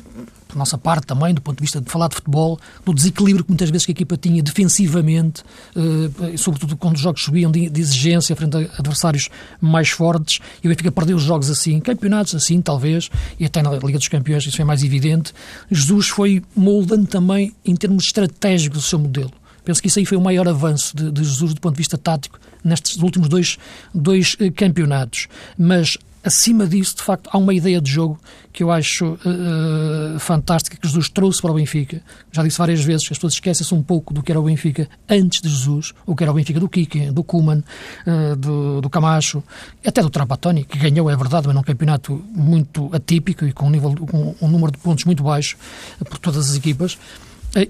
por 0.47 0.57
nossa 0.57 0.77
parte 0.77 1.05
também, 1.05 1.33
do 1.33 1.41
ponto 1.41 1.57
de 1.57 1.61
vista 1.61 1.81
de 1.81 1.89
falar 1.89 2.07
de 2.07 2.15
futebol, 2.15 2.59
do 2.85 2.93
desequilíbrio 2.93 3.43
que 3.43 3.51
muitas 3.51 3.69
vezes 3.69 3.85
que 3.85 3.91
a 3.91 3.93
equipa 3.93 4.17
tinha 4.17 4.41
defensivamente, 4.41 5.43
eh, 5.75 6.37
sobretudo 6.37 6.75
quando 6.77 6.95
os 6.95 7.01
jogos 7.01 7.23
subiam 7.23 7.51
de, 7.51 7.69
de, 7.69 7.81
exigência 7.81 8.35
frente 8.35 8.57
a 8.57 8.79
adversários 8.79 9.29
mais 9.59 9.89
fortes, 9.89 10.39
e 10.63 10.67
o 10.67 10.69
Benfica 10.69 10.91
perdeu 10.91 11.17
os 11.17 11.23
jogos 11.23 11.49
assim, 11.49 11.79
campeonatos 11.79 12.35
assim, 12.35 12.61
talvez, 12.61 13.09
e 13.39 13.45
até 13.45 13.61
na 13.61 13.71
Liga 13.71 13.97
dos 13.97 14.07
Campeões 14.07 14.45
isso 14.45 14.55
foi 14.55 14.65
mais 14.65 14.83
evidente. 14.83 15.33
Jesus 15.69 16.07
foi 16.07 16.41
moldando 16.55 17.07
também 17.07 17.53
em 17.65 17.75
termos 17.75 18.05
estratégicos 18.05 18.79
o 18.79 18.87
seu 18.87 18.99
modelo. 18.99 19.31
Penso 19.63 19.81
que 19.81 19.89
isso 19.89 19.99
aí 19.99 20.05
foi 20.05 20.17
o 20.17 20.21
maior 20.21 20.47
avanço 20.47 20.95
de, 20.95 21.11
de 21.11 21.23
Jesus 21.25 21.53
do 21.53 21.59
ponto 21.59 21.73
de 21.73 21.79
vista 21.79 21.97
tático 21.97 22.39
nestes 22.63 22.97
últimos 23.01 23.27
dois, 23.27 23.57
dois 23.93 24.35
eh, 24.39 24.49
campeonatos. 24.49 25.27
Mas 25.57 25.97
acima 26.27 26.67
disso, 26.67 26.97
de 26.97 27.03
facto, 27.03 27.29
há 27.31 27.37
uma 27.37 27.53
ideia 27.53 27.81
de 27.81 27.89
jogo 27.89 28.19
que 28.51 28.63
eu 28.63 28.71
acho 28.71 29.05
uh, 29.05 30.19
fantástica 30.19 30.77
que 30.77 30.87
Jesus 30.87 31.09
trouxe 31.09 31.41
para 31.41 31.51
o 31.51 31.53
Benfica. 31.55 32.01
Já 32.31 32.43
disse 32.43 32.57
várias 32.57 32.83
vezes 32.83 33.07
que 33.07 33.13
as 33.13 33.17
pessoas 33.17 33.33
esquecem-se 33.33 33.73
um 33.73 33.81
pouco 33.81 34.13
do 34.13 34.21
que 34.21 34.31
era 34.31 34.39
o 34.39 34.43
Benfica 34.43 34.89
antes 35.09 35.41
de 35.41 35.49
Jesus, 35.49 35.93
o 36.05 36.15
que 36.15 36.23
era 36.23 36.31
o 36.31 36.35
Benfica 36.35 36.59
do 36.59 36.67
Kike, 36.67 37.11
do 37.11 37.23
Kuman, 37.23 37.63
uh, 38.05 38.35
do, 38.35 38.81
do 38.81 38.89
Camacho, 38.89 39.43
até 39.85 40.01
do 40.01 40.09
Trapattoni, 40.09 40.63
que 40.63 40.77
ganhou, 40.77 41.09
é 41.09 41.15
verdade, 41.15 41.47
mas 41.47 41.55
num 41.55 41.63
campeonato 41.63 42.23
muito 42.31 42.89
atípico 42.93 43.45
e 43.45 43.51
com 43.51 43.67
um, 43.67 43.69
nível, 43.69 43.95
com 43.95 44.35
um 44.41 44.47
número 44.47 44.71
de 44.71 44.77
pontos 44.77 45.05
muito 45.05 45.23
baixo 45.23 45.57
por 46.05 46.17
todas 46.17 46.49
as 46.49 46.55
equipas. 46.55 46.97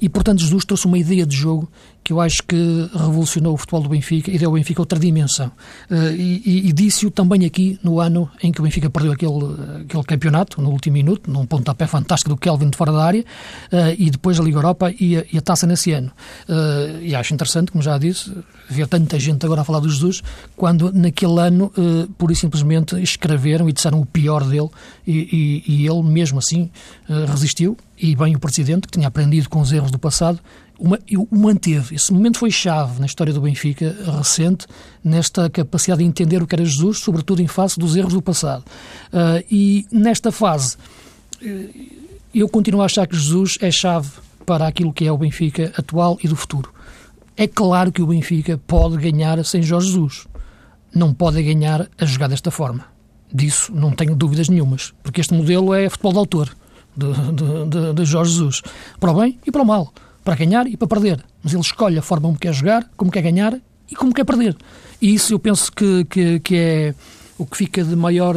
E, 0.02 0.10
portanto, 0.10 0.42
Jesus 0.42 0.66
trouxe 0.66 0.86
uma 0.86 0.98
ideia 0.98 1.26
de 1.26 1.36
jogo 1.36 1.70
que 2.08 2.14
eu 2.14 2.22
acho 2.22 2.42
que 2.44 2.90
revolucionou 2.94 3.54
o 3.54 3.58
futebol 3.58 3.82
do 3.82 3.90
Benfica 3.90 4.32
e 4.32 4.38
deu 4.38 4.48
ao 4.48 4.56
Benfica 4.56 4.82
outra 4.82 4.98
dimensão. 4.98 5.52
Uh, 5.92 6.16
e, 6.16 6.70
e 6.70 6.72
disse-o 6.72 7.12
também 7.12 7.44
aqui 7.46 7.78
no 7.84 8.00
ano 8.00 8.32
em 8.42 8.50
que 8.50 8.62
o 8.62 8.64
Benfica 8.64 8.90
perdeu 8.90 9.12
aquele, 9.12 9.82
aquele 9.82 10.04
campeonato, 10.06 10.62
no 10.62 10.70
último 10.70 10.94
minuto, 10.94 11.30
num 11.30 11.46
pontapé 11.46 11.86
fantástico 11.86 12.30
do 12.30 12.38
Kelvin 12.38 12.70
de 12.70 12.78
fora 12.78 12.94
da 12.94 13.04
área, 13.04 13.26
uh, 13.74 13.94
e 13.98 14.10
depois 14.10 14.40
a 14.40 14.44
Liga 14.44 14.58
Europa 14.58 14.90
e 14.98 15.18
a, 15.18 15.26
e 15.34 15.38
a 15.38 15.42
taça 15.42 15.68
nesse 15.68 15.92
ano. 15.92 16.10
Uh, 16.48 17.02
e 17.02 17.14
acho 17.14 17.34
interessante, 17.34 17.74
como 17.74 17.84
já 17.84 17.98
disse, 17.98 18.32
ver 18.70 18.88
tanta 18.88 19.20
gente 19.20 19.46
agora 19.46 19.60
a 19.60 19.66
falar 19.66 19.82
do 19.82 19.90
Jesus, 19.90 20.24
quando 20.56 20.94
naquele 20.94 21.42
ano, 21.42 21.74
pura 22.18 22.32
e 22.32 22.36
simplesmente, 22.38 22.96
escreveram 23.02 23.68
e 23.68 23.74
disseram 23.74 24.00
o 24.00 24.06
pior 24.06 24.46
dele, 24.46 24.70
e, 25.06 25.64
e, 25.68 25.84
e 25.84 25.86
ele 25.86 26.04
mesmo 26.04 26.40
assim 26.40 26.70
resistiu, 27.28 27.76
e 28.00 28.16
bem 28.16 28.36
o 28.36 28.40
Presidente, 28.40 28.88
que 28.88 28.94
tinha 28.94 29.08
aprendido 29.08 29.50
com 29.50 29.60
os 29.60 29.72
erros 29.72 29.92
do 29.92 29.98
passado, 29.98 30.40
o 30.80 31.36
manteve. 31.36 31.96
Esse 31.96 32.14
momento 32.14 32.38
foi 32.38 32.52
chave 32.52 33.00
na 33.00 33.06
história 33.06 33.34
do 33.34 33.42
Benfica 33.42 33.96
recente, 34.18 34.68
nesta 35.04 35.50
capacidade 35.50 36.04
de 36.04 36.08
entender 36.08 36.42
o 36.42 36.48
que 36.48 36.56
era 36.56 36.64
Jesus, 36.64 37.00
sobretudo 37.00 37.42
em 37.42 37.48
face 37.48 37.80
dos 37.80 37.96
erros 37.96 38.14
do 38.14 38.22
passado. 38.22 38.64
Uh, 39.12 39.44
e 39.50 39.86
nesta 39.92 40.32
fase, 40.32 40.78
uh, 41.42 41.98
eu 42.34 42.48
continuo 42.48 42.82
a 42.82 42.86
achar 42.86 43.08
que 43.08 43.16
Jesus 43.16 43.58
é 43.62 43.72
chave 43.72 44.10
para 44.46 44.68
aquilo 44.68 44.94
que 44.94 45.06
é 45.06 45.12
o 45.12 45.18
Benfica 45.18 45.74
atual 45.76 46.18
e 46.24 46.28
do 46.28 46.36
futuro. 46.36 46.72
É 47.36 47.48
claro 47.48 47.92
que 47.92 48.02
o 48.02 48.08
Benfica 48.08 48.60
pode 48.68 48.98
ganhar 48.98 49.44
sem 49.44 49.62
Jorge 49.62 49.88
Jesus. 49.88 50.28
Não 50.94 51.14
pode 51.14 51.42
ganhar 51.44 51.88
a 52.00 52.06
jogar 52.06 52.28
desta 52.28 52.50
forma. 52.50 52.86
Disso 53.32 53.74
não 53.74 53.92
tenho 53.92 54.16
dúvidas 54.16 54.48
nenhumas, 54.48 54.94
porque 55.04 55.22
este 55.22 55.34
modelo 55.34 55.74
é 55.74 55.90
futebol 55.90 56.14
de 56.14 56.20
autor 56.20 56.56
de, 56.96 57.14
de, 57.14 57.70
de, 57.70 57.94
de 57.94 58.06
Jorge 58.06 58.32
Jesus, 58.32 58.62
para 59.00 59.12
o 59.12 59.20
bem 59.20 59.38
e 59.46 59.52
para 59.52 59.62
o 59.62 59.66
mal 59.66 59.94
para 60.28 60.36
ganhar 60.36 60.68
e 60.68 60.76
para 60.76 60.90
perder. 60.90 61.24
Mas 61.42 61.54
ele 61.54 61.62
escolhe 61.62 61.98
a 61.98 62.02
forma 62.02 62.28
como 62.28 62.38
quer 62.38 62.54
jogar, 62.54 62.86
como 62.98 63.10
quer 63.10 63.22
ganhar 63.22 63.58
e 63.90 63.96
como 63.96 64.14
quer 64.14 64.26
perder. 64.26 64.58
E 65.02 65.14
isso 65.14 65.34
eu 65.34 65.40
penso 65.40 65.72
que, 65.72 66.04
que, 66.04 66.40
que 66.42 66.56
é 66.58 66.96
o 67.38 67.46
que 67.46 67.56
fica 67.56 67.82
de 67.82 67.96
maior 67.96 68.36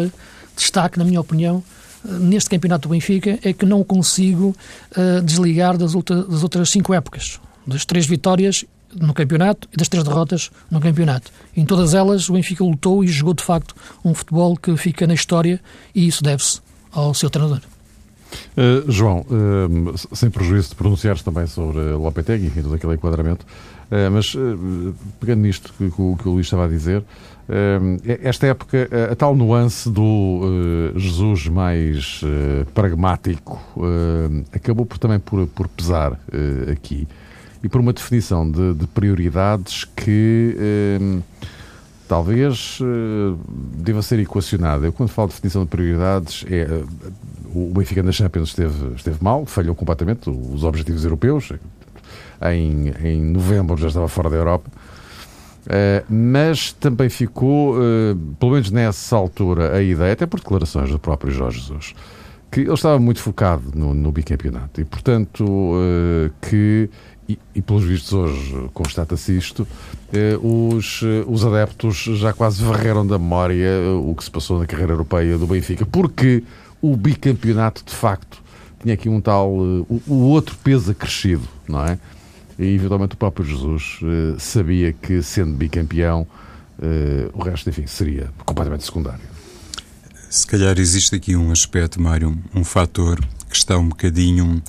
destaque, 0.57 1.01
na 1.01 1.05
minha 1.05 1.21
opinião, 1.21 1.65
eh, 2.05 2.13
neste 2.13 2.49
campeonato 2.49 2.87
do 2.87 2.93
Benfica, 2.93 3.41
é 3.43 3.53
que 3.53 3.67
não 3.67 3.83
consigo 3.83 4.55
uh, 4.97 5.21
desligar 5.21 5.77
das, 5.77 5.97
outra, 5.97 6.23
das 6.23 6.45
outras 6.45 6.71
cinco 6.71 6.95
épocas. 6.95 7.41
Das 7.67 7.85
três 7.85 8.07
vitórias 8.07 8.65
no 8.95 9.13
campeonato 9.13 9.69
e 9.73 9.77
das 9.77 9.89
três 9.89 10.05
derrotas 10.05 10.49
no 10.71 10.81
campeonato. 10.81 11.33
Em 11.57 11.65
todas 11.65 11.93
elas, 11.93 12.29
o 12.29 12.35
Benfica 12.35 12.63
lutou 12.63 13.03
e 13.03 13.09
jogou, 13.09 13.35
de 13.35 13.43
facto, 13.43 13.75
um 14.05 14.15
futebol 14.15 14.57
que 14.57 14.77
fica 14.77 15.09
na 15.09 15.15
história 15.15 15.61
e 15.93 16.07
isso 16.07 16.23
deve-se 16.23 16.61
ao 16.93 17.13
seu 17.15 17.29
treinador. 17.29 17.63
Uh, 18.57 18.91
João, 18.91 19.25
uh, 19.31 20.17
sem 20.17 20.31
prejuízo 20.31 20.71
de 20.71 20.75
pronunciares 20.75 21.23
também 21.23 21.47
sobre 21.47 21.81
Lopetegui 21.93 22.53
e 22.57 22.63
todo 22.63 22.75
aquele 22.75 22.95
enquadramento, 22.95 23.47
uh, 23.91 24.11
mas 24.11 24.37
pegando 25.19 25.43
nisto 25.43 25.73
que, 25.77 25.91
que, 25.91 26.03
o, 26.03 26.17
que 26.17 26.29
o 26.29 26.33
Luís 26.33 26.47
estava 26.47 26.65
a 26.65 26.69
dizer, 26.69 27.03
esta 28.23 28.47
época, 28.47 28.89
a, 28.93 29.13
a, 29.13 29.17
tal 29.17 29.35
nuance 29.35 29.91
do 29.91 30.93
Jesus 30.95 31.49
mais 31.49 32.21
pragmático 32.73 33.61
acabou 34.53 34.87
por, 34.87 34.99
também 34.99 35.19
por, 35.19 35.49
por 35.49 35.67
pesar 35.67 36.13
aqui 36.71 37.09
e 37.61 37.69
por 37.69 37.81
uma 37.81 37.93
definição 37.93 38.49
de, 38.49 38.75
de 38.75 38.87
prioridades 38.87 39.85
que 39.85 40.57
talvez 42.07 42.79
deva 43.75 44.01
ser 44.01 44.21
equacionada. 44.21 44.87
Eu, 44.87 44.93
quando 44.93 45.09
falo 45.09 45.27
de 45.27 45.35
definição 45.35 45.65
de 45.65 45.71
prioridades, 45.71 46.45
é 46.49 46.85
o 47.55 47.73
Benfica 47.75 48.03
na 48.03 48.13
Champions 48.13 48.51
esteve, 48.51 48.95
esteve 48.95 49.19
mal, 49.21 49.47
falhou 49.47 49.75
completamente 49.75 50.31
os 50.31 50.65
objetivos 50.65 51.05
europeus. 51.05 51.53
Em, 52.43 52.93
em 53.05 53.23
novembro 53.23 53.77
já 53.77 53.89
estava 53.89 54.09
fora 54.09 54.31
da 54.31 54.37
Europa. 54.37 54.71
Uh, 55.61 56.05
mas 56.09 56.73
também 56.73 57.09
ficou, 57.11 57.77
uh, 57.77 58.17
pelo 58.39 58.53
menos 58.53 58.71
nessa 58.71 59.15
altura, 59.15 59.77
a 59.77 59.83
ideia, 59.83 60.15
até 60.15 60.25
por 60.27 60.41
declarações 60.41 60.91
do 60.91 60.99
próprio 60.99 61.31
Jorge 61.31 61.61
Jesus, 61.61 61.95
que 62.51 62.61
ele 62.61 62.73
estava 62.73 62.99
muito 62.99 63.21
focado 63.21 63.71
no, 63.75 63.93
no 63.93 64.11
bicampeonato 64.11 64.81
e, 64.81 64.85
portanto, 64.85 65.45
uh, 65.45 66.31
que, 66.41 66.89
e, 67.29 67.39
e, 67.55 67.61
pelos 67.61 67.85
vistos 67.85 68.13
hoje 68.13 68.71
constata-se 68.73 69.37
isto, 69.37 69.69
os, 70.43 71.03
os 71.29 71.45
adeptos 71.45 71.97
já 71.97 72.33
quase 72.33 72.65
varreram 72.65 73.07
da 73.07 73.17
memória 73.17 73.69
o 74.03 74.13
que 74.17 74.25
se 74.25 74.31
passou 74.31 74.59
na 74.59 74.67
carreira 74.67 74.95
europeia 74.95 75.39
do 75.39 75.47
Benfica, 75.47 75.87
porque 75.87 76.43
o 76.81 76.97
bicampeonato, 76.97 77.85
de 77.85 77.95
facto, 77.95 78.43
tinha 78.83 78.95
aqui 78.95 79.09
um 79.09 79.21
tal. 79.21 79.55
Uh, 79.55 80.03
o, 80.07 80.15
outro 80.31 80.57
peso 80.57 80.91
acrescido, 80.91 81.47
não 81.69 81.85
é? 81.85 81.99
E 82.59 82.75
eventualmente 82.75 83.15
o 83.15 83.17
próprio 83.17 83.45
Jesus 83.45 83.99
uh, 84.03 84.39
sabia 84.39 84.93
que, 84.93 85.23
sendo 85.23 85.53
bicampeão, 85.55 86.27
uh, 86.79 87.39
o 87.39 87.43
resto, 87.43 87.69
enfim, 87.69 87.87
seria 87.87 88.31
completamente 88.45 88.85
secundário. 88.85 89.21
Se 90.29 90.47
calhar 90.47 90.79
existe 90.79 91.15
aqui 91.17 91.37
um 91.37 91.51
aspecto, 91.51 92.01
Mário, 92.01 92.37
um 92.55 92.65
fator 92.65 93.21
que 93.49 93.57
está 93.57 93.77
um 93.77 93.89
bocadinho 93.89 94.63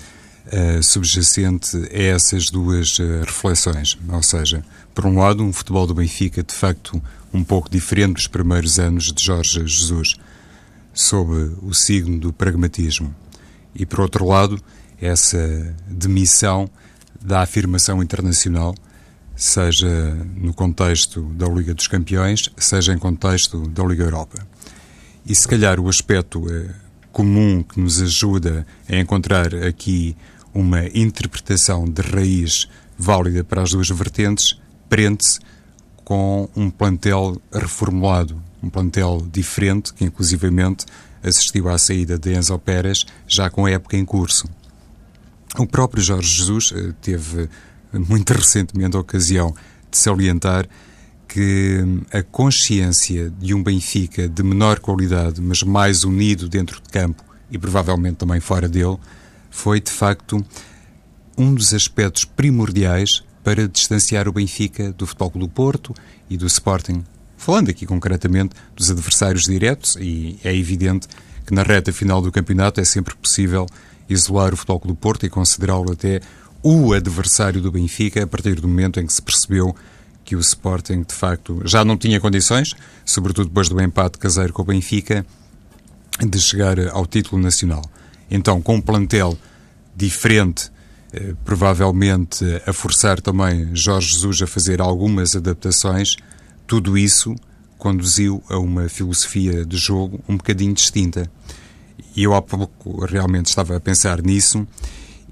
subjacente 0.81 1.77
a 1.93 2.01
essas 2.01 2.49
duas 2.49 2.97
reflexões. 3.23 3.95
Ou 4.09 4.23
seja, 4.23 4.65
por 4.93 5.05
um 5.05 5.19
lado, 5.19 5.43
um 5.43 5.53
futebol 5.53 5.85
do 5.85 5.93
Benfica, 5.93 6.41
de 6.41 6.53
facto, 6.53 7.01
um 7.31 7.43
pouco 7.43 7.69
diferente 7.69 8.15
dos 8.15 8.27
primeiros 8.27 8.79
anos 8.79 9.13
de 9.13 9.23
Jorge 9.23 9.65
Jesus 9.65 10.15
sob 10.93 11.33
o 11.62 11.74
signo 11.74 12.19
do 12.19 12.33
pragmatismo. 12.33 13.13
E, 13.74 13.86
por 13.86 14.01
outro 14.01 14.27
lado, 14.27 14.62
essa 15.00 15.75
demissão 15.88 16.69
da 17.21 17.41
afirmação 17.41 18.01
internacional, 18.01 18.75
seja 19.36 20.13
no 20.36 20.53
contexto 20.53 21.21
da 21.33 21.48
Liga 21.48 21.74
dos 21.74 21.88
Campeões, 21.88 22.50
seja 22.57 22.93
em 22.93 22.98
contexto 22.98 23.67
da 23.69 23.83
Liga 23.83 24.03
Europa. 24.03 24.45
E 25.25 25.33
se 25.33 25.48
calhar 25.48 25.79
o 25.79 25.88
aspecto 25.88 26.51
eh, 26.51 26.69
comum 27.12 27.63
que 27.63 27.79
nos 27.79 28.01
ajuda 28.01 28.65
a 28.89 28.95
encontrar 28.95 29.53
aqui 29.55 30.15
uma 30.53 30.86
interpretação 30.88 31.86
de 31.86 32.01
raiz 32.01 32.67
válida 32.98 33.43
para 33.43 33.62
as 33.62 33.71
duas 33.71 33.89
vertentes 33.89 34.60
prende-se 34.89 35.39
com 36.03 36.50
um 36.55 36.69
plantel 36.69 37.41
reformulado, 37.53 38.43
um 38.61 38.69
plantel 38.69 39.25
diferente, 39.31 39.93
que 39.93 40.03
inclusivamente 40.03 40.85
assistiu 41.23 41.69
à 41.69 41.77
saída 41.77 42.17
de 42.17 42.33
Enzo 42.33 42.57
Pérez, 42.59 43.05
já 43.27 43.49
com 43.49 43.65
a 43.65 43.71
época 43.71 43.97
em 43.97 44.05
curso. 44.05 44.47
O 45.57 45.67
próprio 45.67 46.01
Jorge 46.01 46.37
Jesus 46.37 46.73
eh, 46.75 46.93
teve 47.01 47.49
muito 47.93 48.31
recentemente 48.33 48.95
a 48.95 48.99
ocasião 48.99 49.53
de 49.89 49.97
salientar 49.97 50.67
que 51.27 51.81
hum, 51.81 52.01
a 52.11 52.21
consciência 52.23 53.29
de 53.29 53.53
um 53.53 53.63
Benfica 53.63 54.27
de 54.27 54.43
menor 54.43 54.79
qualidade, 54.79 55.41
mas 55.41 55.63
mais 55.63 56.03
unido 56.03 56.49
dentro 56.49 56.81
de 56.81 56.89
campo 56.89 57.23
e 57.49 57.57
provavelmente 57.57 58.15
também 58.15 58.39
fora 58.39 58.67
dele, 58.67 58.97
foi 59.49 59.81
de 59.81 59.91
facto 59.91 60.43
um 61.37 61.53
dos 61.53 61.73
aspectos 61.73 62.23
primordiais 62.23 63.23
para 63.43 63.67
distanciar 63.67 64.27
o 64.27 64.31
Benfica 64.31 64.91
do 64.93 65.05
Futebol 65.05 65.31
do 65.35 65.49
Porto 65.49 65.93
e 66.29 66.37
do 66.37 66.47
Sporting 66.47 67.03
Falando 67.41 67.71
aqui 67.71 67.88
concretamente 67.88 68.53
dos 68.75 68.91
adversários 68.91 69.45
diretos, 69.45 69.95
e 70.00 70.38
é 70.43 70.55
evidente 70.55 71.07
que 71.43 71.51
na 71.55 71.63
reta 71.63 71.91
final 71.91 72.21
do 72.21 72.31
campeonato 72.31 72.79
é 72.79 72.86
sempre 72.86 73.15
possível 73.15 73.65
isolar 74.07 74.53
o 74.53 74.57
Futebol 74.57 74.81
do 74.86 74.95
Porto 74.95 75.25
e 75.25 75.29
considerá-lo 75.29 75.91
até 75.91 76.21
o 76.62 76.93
adversário 76.93 77.60
do 77.60 77.71
Benfica 77.71 78.24
a 78.24 78.27
partir 78.27 78.62
do 78.62 78.67
momento 78.67 79.00
em 79.00 79.07
que 79.07 79.13
se 79.13 79.24
percebeu 79.24 79.75
que 80.24 80.36
o 80.36 80.39
Sporting, 80.39 81.01
de 81.01 81.15
facto, 81.15 81.63
já 81.65 81.83
não 81.83 81.98
tinha 81.98 82.19
condições, 82.19 82.75
sobretudo 83.03 83.48
depois 83.48 83.67
do 83.67 83.81
empate 83.81 84.19
caseiro 84.19 84.53
com 84.53 84.62
o 84.62 84.65
Benfica, 84.65 85.25
de 86.19 86.39
chegar 86.39 86.77
ao 86.89 87.07
título 87.07 87.41
nacional. 87.41 87.83
Então, 88.29 88.62
com 88.62 88.75
um 88.75 88.81
plantel 88.81 89.36
diferente, 89.95 90.71
eh, 91.12 91.33
provavelmente 91.43 92.45
a 92.67 92.71
forçar 92.71 93.19
também 93.19 93.75
Jorge 93.75 94.13
Jesus 94.13 94.43
a 94.43 94.45
fazer 94.45 94.79
algumas 94.79 95.36
adaptações, 95.36 96.17
tudo 96.71 96.97
isso 96.97 97.35
conduziu 97.77 98.41
a 98.47 98.57
uma 98.57 98.87
filosofia 98.87 99.65
de 99.65 99.75
jogo 99.75 100.21
um 100.25 100.37
bocadinho 100.37 100.73
distinta. 100.73 101.29
E 102.15 102.23
eu 102.23 102.33
há 102.33 102.41
pouco 102.41 103.03
realmente 103.03 103.47
estava 103.47 103.75
a 103.75 103.79
pensar 103.81 104.21
nisso 104.21 104.65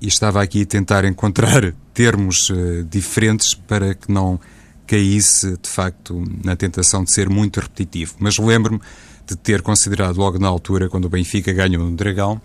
e 0.02 0.08
estava 0.10 0.44
aqui 0.44 0.64
a 0.64 0.66
tentar 0.66 1.06
encontrar 1.06 1.74
termos 1.96 2.50
uh, 2.50 2.84
diferentes 2.84 3.54
para 3.54 3.94
que 3.94 4.12
não 4.12 4.38
caísse, 4.86 5.58
de 5.62 5.70
facto, 5.70 6.22
na 6.44 6.58
tentação 6.58 7.06
de 7.06 7.14
ser 7.14 7.30
muito 7.30 7.62
repetitivo. 7.62 8.16
Mas 8.20 8.38
lembro-me 8.38 8.82
de 9.26 9.38
ter 9.38 9.62
considerado 9.62 10.18
logo 10.18 10.38
na 10.38 10.50
altura, 10.50 10.90
quando 10.90 11.06
o 11.06 11.10
Benfica 11.10 11.54
ganhou 11.54 11.90
no 11.90 11.96
Dragão, 11.96 12.42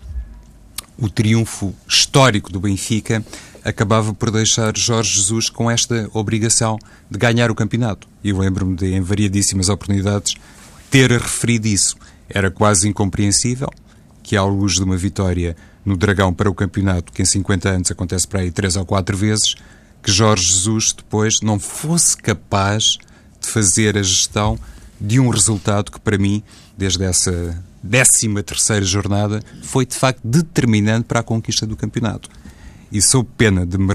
o 0.97 1.09
triunfo 1.09 1.73
histórico 1.87 2.51
do 2.51 2.59
Benfica 2.59 3.23
acabava 3.63 4.13
por 4.13 4.29
deixar 4.29 4.77
Jorge 4.77 5.15
Jesus 5.15 5.49
com 5.49 5.69
esta 5.69 6.09
obrigação 6.13 6.77
de 7.09 7.17
ganhar 7.17 7.49
o 7.49 7.55
campeonato. 7.55 8.07
E 8.23 8.31
lembro-me 8.31 8.75
de, 8.75 8.93
em 8.93 9.01
variadíssimas 9.01 9.69
oportunidades, 9.69 10.35
ter 10.89 11.11
referido 11.11 11.67
isso. 11.67 11.95
Era 12.29 12.51
quase 12.51 12.87
incompreensível 12.87 13.69
que, 14.21 14.37
à 14.37 14.43
luz 14.43 14.73
de 14.75 14.83
uma 14.83 14.95
vitória 14.95 15.55
no 15.83 15.97
Dragão 15.97 16.33
para 16.33 16.49
o 16.49 16.55
campeonato, 16.55 17.11
que 17.11 17.21
em 17.21 17.25
50 17.25 17.69
anos 17.69 17.91
acontece 17.91 18.27
para 18.27 18.41
aí 18.41 18.51
três 18.51 18.75
ou 18.75 18.85
quatro 18.85 19.17
vezes, 19.17 19.55
que 20.01 20.11
Jorge 20.11 20.45
Jesus 20.45 20.93
depois 20.93 21.41
não 21.41 21.59
fosse 21.59 22.15
capaz 22.17 22.97
de 23.39 23.47
fazer 23.47 23.97
a 23.97 24.03
gestão 24.03 24.57
de 24.99 25.19
um 25.19 25.29
resultado 25.29 25.91
que, 25.91 25.99
para 25.99 26.17
mim, 26.17 26.43
desde 26.77 27.03
essa 27.03 27.63
13 27.89 28.43
terceira 28.43 28.85
jornada, 28.85 29.41
foi 29.63 29.85
de 29.85 29.95
facto 29.95 30.21
determinante 30.23 31.05
para 31.05 31.19
a 31.19 31.23
conquista 31.23 31.65
do 31.65 31.75
campeonato. 31.75 32.29
E 32.91 33.01
sou 33.01 33.23
pena 33.23 33.65
de 33.65 33.77
me 33.77 33.93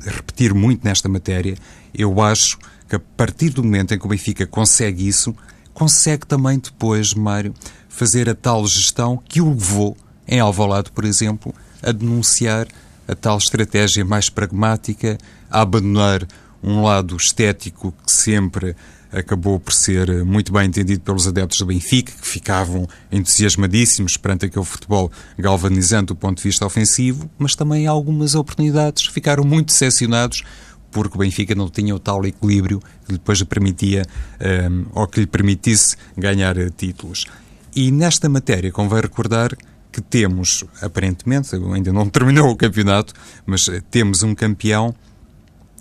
repetir 0.00 0.54
muito 0.54 0.84
nesta 0.84 1.08
matéria, 1.08 1.56
eu 1.94 2.20
acho 2.20 2.58
que 2.88 2.96
a 2.96 3.00
partir 3.16 3.50
do 3.50 3.62
momento 3.62 3.92
em 3.92 3.98
que 3.98 4.06
o 4.06 4.08
Benfica 4.08 4.46
consegue 4.46 5.06
isso, 5.06 5.34
consegue 5.74 6.26
também 6.26 6.58
depois, 6.58 7.14
Mário, 7.14 7.54
fazer 7.88 8.28
a 8.28 8.34
tal 8.34 8.66
gestão 8.66 9.20
que 9.28 9.40
o 9.40 9.50
levou, 9.50 9.96
em 10.26 10.40
Alvalade, 10.40 10.90
por 10.90 11.04
exemplo, 11.04 11.54
a 11.82 11.92
denunciar 11.92 12.66
a 13.06 13.14
tal 13.14 13.38
estratégia 13.38 14.04
mais 14.04 14.28
pragmática, 14.28 15.18
a 15.50 15.62
abandonar 15.62 16.26
um 16.62 16.82
lado 16.82 17.16
estético 17.16 17.94
que 18.04 18.12
sempre 18.12 18.76
acabou 19.12 19.58
por 19.58 19.72
ser 19.72 20.24
muito 20.24 20.52
bem 20.52 20.66
entendido 20.66 21.00
pelos 21.00 21.26
adeptos 21.26 21.58
do 21.58 21.66
Benfica, 21.66 22.12
que 22.12 22.26
ficavam 22.26 22.86
entusiasmadíssimos 23.10 24.16
perante 24.16 24.46
aquele 24.46 24.64
futebol 24.64 25.10
galvanizante 25.38 26.06
do 26.06 26.16
ponto 26.16 26.38
de 26.38 26.44
vista 26.44 26.66
ofensivo, 26.66 27.30
mas 27.38 27.54
também 27.54 27.86
algumas 27.86 28.34
oportunidades 28.34 29.06
ficaram 29.06 29.44
muito 29.44 29.66
decepcionados 29.68 30.42
porque 30.90 31.16
o 31.16 31.18
Benfica 31.18 31.54
não 31.54 31.68
tinha 31.68 31.94
o 31.94 31.98
tal 31.98 32.24
equilíbrio 32.24 32.80
que 33.06 33.12
depois 33.12 33.38
lhe 33.38 33.44
permitia, 33.44 34.06
um, 34.40 34.44
ehm, 34.44 34.86
ou 34.92 35.06
que 35.06 35.20
lhe 35.20 35.26
permitisse 35.26 35.96
ganhar 36.16 36.54
títulos. 36.70 37.26
E 37.74 37.90
nesta 37.90 38.28
matéria 38.28 38.72
convém 38.72 39.00
recordar 39.00 39.56
que 39.92 40.00
temos, 40.00 40.64
aparentemente, 40.80 41.54
ainda 41.54 41.92
não 41.92 42.08
terminou 42.10 42.50
o 42.50 42.56
campeonato, 42.56 43.14
mas 43.46 43.68
temos 43.90 44.22
um 44.22 44.34
campeão 44.34 44.94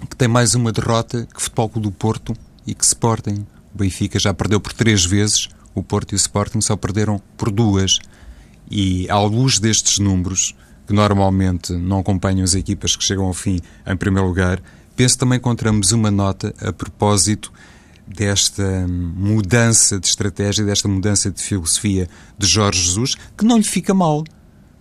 que 0.10 0.16
tem 0.16 0.28
mais 0.28 0.54
uma 0.54 0.72
derrota 0.72 1.26
que 1.26 1.40
o 1.40 1.42
Futebol 1.42 1.70
Clube 1.70 1.88
do 1.88 1.92
Porto 1.92 2.34
e 2.68 2.76
que 2.76 2.84
Sporting. 2.84 3.48
O 3.74 3.78
Benfica 3.78 4.20
já 4.20 4.34
perdeu 4.34 4.60
por 4.60 4.74
três 4.74 5.06
vezes, 5.06 5.48
o 5.74 5.82
Porto 5.82 6.12
e 6.12 6.16
o 6.16 6.18
Sporting 6.18 6.62
só 6.62 6.76
perderam 6.76 7.22
por 7.38 7.50
duas. 7.50 7.98
E 8.70 9.10
à 9.10 9.18
luz 9.20 9.58
destes 9.58 9.98
números, 9.98 10.54
que 10.86 10.94
normalmente 10.94 11.74
não 11.74 12.00
acompanham 12.00 12.44
as 12.44 12.54
equipas 12.54 12.96
que 12.96 13.04
chegam 13.04 13.26
ao 13.26 13.34
fim 13.34 13.62
em 13.86 13.96
primeiro 13.96 14.28
lugar, 14.28 14.62
penso 14.96 15.18
também 15.18 15.40
que 15.40 15.44
encontramos 15.44 15.92
uma 15.92 16.12
nota 16.12 16.54
a 16.60 16.74
propósito 16.74 17.52
desta 18.08 18.86
mudança 18.88 20.00
de 20.00 20.08
estratégia, 20.08 20.66
desta 20.66 20.88
mudança 20.88 21.30
de 21.30 21.42
filosofia 21.42 22.10
de 22.38 22.48
Jorge 22.48 22.82
Jesus, 22.82 23.16
que 23.38 23.46
não 23.46 23.58
lhe 23.58 23.64
fica 23.64 23.94
mal. 23.94 24.24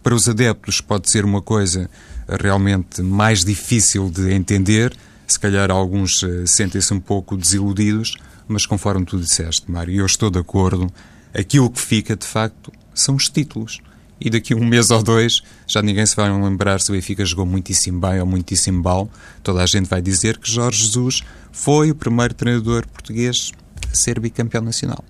Para 0.02 0.14
os 0.14 0.28
adeptos 0.28 0.80
pode 0.80 1.10
ser 1.10 1.24
uma 1.24 1.42
coisa 1.42 1.90
realmente 2.28 3.02
mais 3.02 3.44
difícil 3.44 4.08
de 4.08 4.32
entender, 4.32 4.96
se 5.26 5.38
calhar 5.38 5.70
alguns 5.70 6.22
uh, 6.22 6.46
sentem-se 6.46 6.92
um 6.92 7.00
pouco 7.00 7.36
desiludidos, 7.36 8.16
mas 8.46 8.64
conforme 8.64 9.04
tu 9.04 9.18
disseste, 9.18 9.70
Mário, 9.70 9.94
eu 9.94 10.06
estou 10.06 10.30
de 10.30 10.38
acordo, 10.38 10.90
aquilo 11.34 11.70
que 11.70 11.80
fica 11.80 12.16
de 12.16 12.26
facto 12.26 12.72
são 12.94 13.16
os 13.16 13.28
títulos. 13.28 13.80
E 14.18 14.30
daqui 14.30 14.54
a 14.54 14.56
um 14.56 14.64
mês 14.64 14.90
ou 14.90 15.02
dois 15.02 15.42
já 15.66 15.82
ninguém 15.82 16.06
se 16.06 16.16
vai 16.16 16.30
lembrar 16.30 16.80
se 16.80 16.90
o 16.90 16.94
Benfica 16.94 17.22
jogou 17.24 17.44
muitíssimo 17.44 18.00
bem 18.00 18.18
ou 18.18 18.26
muitíssimo 18.26 18.82
mal. 18.82 19.10
Toda 19.42 19.62
a 19.62 19.66
gente 19.66 19.90
vai 19.90 20.00
dizer 20.00 20.38
que 20.38 20.50
Jorge 20.50 20.84
Jesus 20.84 21.22
foi 21.52 21.90
o 21.90 21.94
primeiro 21.94 22.32
treinador 22.32 22.86
português 22.88 23.52
a 23.92 23.94
ser 23.94 24.18
bicampeão 24.18 24.62
nacional. 24.62 25.04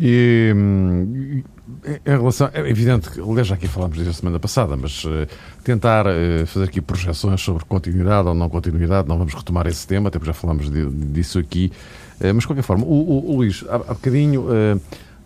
E 0.00 0.52
hum, 0.54 1.42
em 1.84 2.10
relação. 2.10 2.50
É 2.52 2.68
evidente 2.68 3.10
que, 3.10 3.20
aliás, 3.20 3.46
já 3.46 3.54
aqui 3.54 3.66
falámos 3.66 3.98
disso 3.98 4.12
semana 4.12 4.38
passada, 4.38 4.76
mas 4.76 5.04
uh, 5.04 5.26
tentar 5.64 6.06
uh, 6.06 6.46
fazer 6.46 6.66
aqui 6.66 6.80
projeções 6.80 7.40
sobre 7.40 7.64
continuidade 7.64 8.28
ou 8.28 8.34
não 8.34 8.48
continuidade, 8.48 9.08
não 9.08 9.18
vamos 9.18 9.34
retomar 9.34 9.66
esse 9.66 9.86
tema, 9.86 10.08
até 10.08 10.18
porque 10.18 10.30
já 10.30 10.34
falámos 10.34 10.70
disso 11.12 11.38
aqui. 11.38 11.72
Uh, 12.20 12.34
mas, 12.34 12.38
de 12.38 12.46
qualquer 12.46 12.62
forma, 12.62 12.84
o, 12.84 12.88
o, 12.88 13.32
o 13.32 13.36
Luís, 13.36 13.64
há, 13.68 13.76
há 13.76 13.94
bocadinho, 13.94 14.46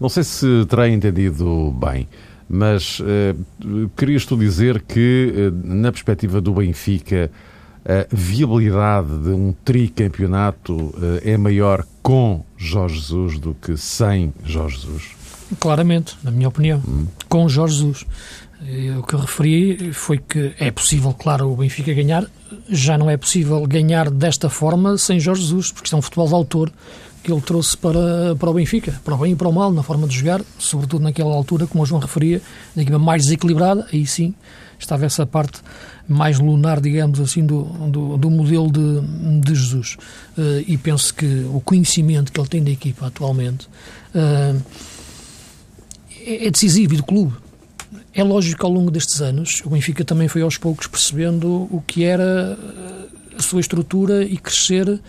não 0.01 0.09
sei 0.09 0.25
se 0.25 0.67
terá 0.69 0.89
entendido 0.89 1.73
bem, 1.73 2.09
mas 2.49 3.01
querias 3.97 4.25
tu 4.25 4.37
dizer 4.37 4.83
que, 4.83 5.53
na 5.65 5.91
perspectiva 5.91 6.41
do 6.41 6.55
Benfica, 6.55 7.31
a 7.87 8.07
viabilidade 8.11 9.17
de 9.19 9.29
um 9.29 9.55
tricampeonato 9.65 10.93
é 11.23 11.37
maior 11.37 11.87
com 12.03 12.45
Jorge 12.57 12.97
Jesus 12.97 13.39
do 13.39 13.55
que 13.55 13.77
sem 13.77 14.33
Jorge 14.45 14.81
Jesus? 14.81 15.05
Claramente, 15.61 16.17
na 16.25 16.33
minha 16.33 16.49
opinião, 16.49 16.83
hum. 16.87 17.07
com 17.29 17.49
Jorge 17.49 17.77
Jesus. 17.77 18.07
O 18.99 19.03
que 19.03 19.15
eu 19.15 19.21
referi 19.21 19.93
foi 19.93 20.19
que 20.19 20.53
é 20.59 20.71
possível, 20.71 21.13
claro, 21.13 21.53
o 21.53 21.57
Benfica 21.57 21.93
ganhar, 21.95 22.25
já 22.69 22.99
não 22.99 23.09
é 23.09 23.17
possível 23.17 23.65
ganhar 23.67 24.11
desta 24.11 24.49
forma 24.49 24.99
sem 24.99 25.21
Jorge 25.21 25.43
Jesus, 25.43 25.71
porque 25.71 25.87
isto 25.87 25.95
é 25.95 25.99
um 25.99 26.03
futebol 26.03 26.27
de 26.27 26.35
autor 26.35 26.73
que 27.23 27.31
ele 27.31 27.41
trouxe 27.41 27.77
para, 27.77 28.35
para 28.37 28.51
o 28.51 28.55
Benfica, 28.55 29.01
para 29.05 29.15
o 29.15 29.19
bem 29.19 29.33
e 29.33 29.37
para 29.37 29.49
o 29.49 29.53
mal, 29.53 29.73
na 29.73 29.83
forma 29.83 30.07
de 30.09 30.17
jogar, 30.17 30.41
sobretudo 30.59 31.03
naquela 31.03 31.35
altura, 31.35 31.67
como 31.67 31.83
o 31.83 31.87
João 31.87 32.01
referia, 32.01 32.41
na 32.75 32.83
equipa 32.83 32.99
mais 32.99 33.23
desequilibrada, 33.23 33.87
aí 33.93 34.07
sim 34.07 34.35
estava 34.79 35.05
essa 35.05 35.27
parte 35.27 35.61
mais 36.09 36.39
lunar, 36.39 36.81
digamos 36.81 37.21
assim, 37.21 37.45
do, 37.45 37.65
do, 37.65 38.17
do 38.17 38.31
modelo 38.31 38.71
de, 38.71 39.41
de 39.41 39.55
Jesus. 39.55 39.97
Uh, 40.37 40.63
e 40.67 40.79
penso 40.79 41.15
que 41.15 41.47
o 41.53 41.61
conhecimento 41.61 42.33
que 42.33 42.41
ele 42.41 42.49
tem 42.49 42.63
da 42.63 42.71
equipa 42.71 43.07
atualmente. 43.07 43.69
Uh, 44.15 44.63
é, 46.25 46.51
decisivo 46.51 46.95
e 46.95 46.97
do 46.97 47.05
clube. 47.05 47.35
É 48.13 48.23
lógico 48.25 48.61
que 48.61 48.67
ao 48.67 48.73
longo 48.73 48.91
destes 48.91 49.21
anos 49.21 49.63
o 49.65 49.71
Benfica 49.71 50.05
também 50.05 50.27
foi 50.27 50.43
aos 50.43 50.57
poucos 50.57 50.87
percebendo 50.87 51.69
o 51.71 51.83
que 51.87 52.03
era 52.03 52.59
eh, 52.59 53.37
a 53.39 53.43
sua 53.43 53.61
estrutura 53.61 54.25
e 54.25 54.39
crescer, 54.39 55.01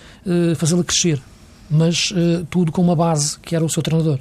fazê-la 0.58 0.84
crescer. 0.84 1.20
Mas 1.70 2.14
tudo 2.50 2.72
com 2.72 2.82
uma 2.82 2.96
base 2.96 3.40
que 3.40 3.56
era 3.56 3.64
o 3.64 3.70
seu 3.70 3.82
treinador. 3.82 4.20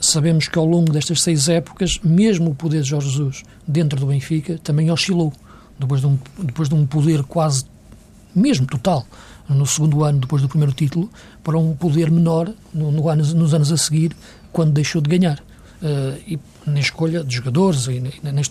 Sabemos 0.00 0.48
que 0.48 0.58
ao 0.58 0.64
longo 0.64 0.90
destas 0.90 1.20
seis 1.20 1.46
épocas, 1.48 2.00
mesmo 2.02 2.52
o 2.52 2.54
poder 2.54 2.82
de 2.82 2.88
Jorge 2.88 3.10
Jesus 3.10 3.42
dentro 3.68 4.00
do 4.00 4.06
Benfica 4.06 4.58
também 4.64 4.90
oscilou. 4.90 5.30
Depois 5.78 6.00
de 6.00 6.06
um, 6.06 6.18
depois 6.38 6.68
de 6.70 6.74
um 6.74 6.86
poder 6.86 7.22
quase, 7.22 7.66
mesmo 8.34 8.66
total, 8.66 9.06
no 9.46 9.66
segundo 9.66 10.02
ano 10.02 10.20
depois 10.20 10.40
do 10.40 10.48
primeiro 10.48 10.72
título, 10.72 11.10
para 11.44 11.58
um 11.58 11.74
poder 11.74 12.10
menor 12.10 12.50
no, 12.72 12.90
no 12.90 13.08
ano, 13.10 13.22
nos 13.34 13.52
anos 13.52 13.70
a 13.70 13.76
seguir, 13.76 14.16
quando 14.50 14.72
deixou 14.72 15.02
de 15.02 15.10
ganhar 15.10 15.38
uh, 15.38 16.18
e 16.26 16.38
na 16.66 16.80
escolha 16.80 17.22
de 17.22 17.34
jogadores 17.36 17.86
e 17.86 18.02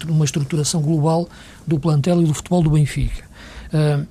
numa 0.06 0.26
estruturação 0.26 0.82
global 0.82 1.28
do 1.66 1.80
plantel 1.80 2.22
e 2.22 2.26
do 2.26 2.34
futebol 2.34 2.62
do 2.62 2.70
Benfica. 2.70 3.24
Uh, 3.74 4.06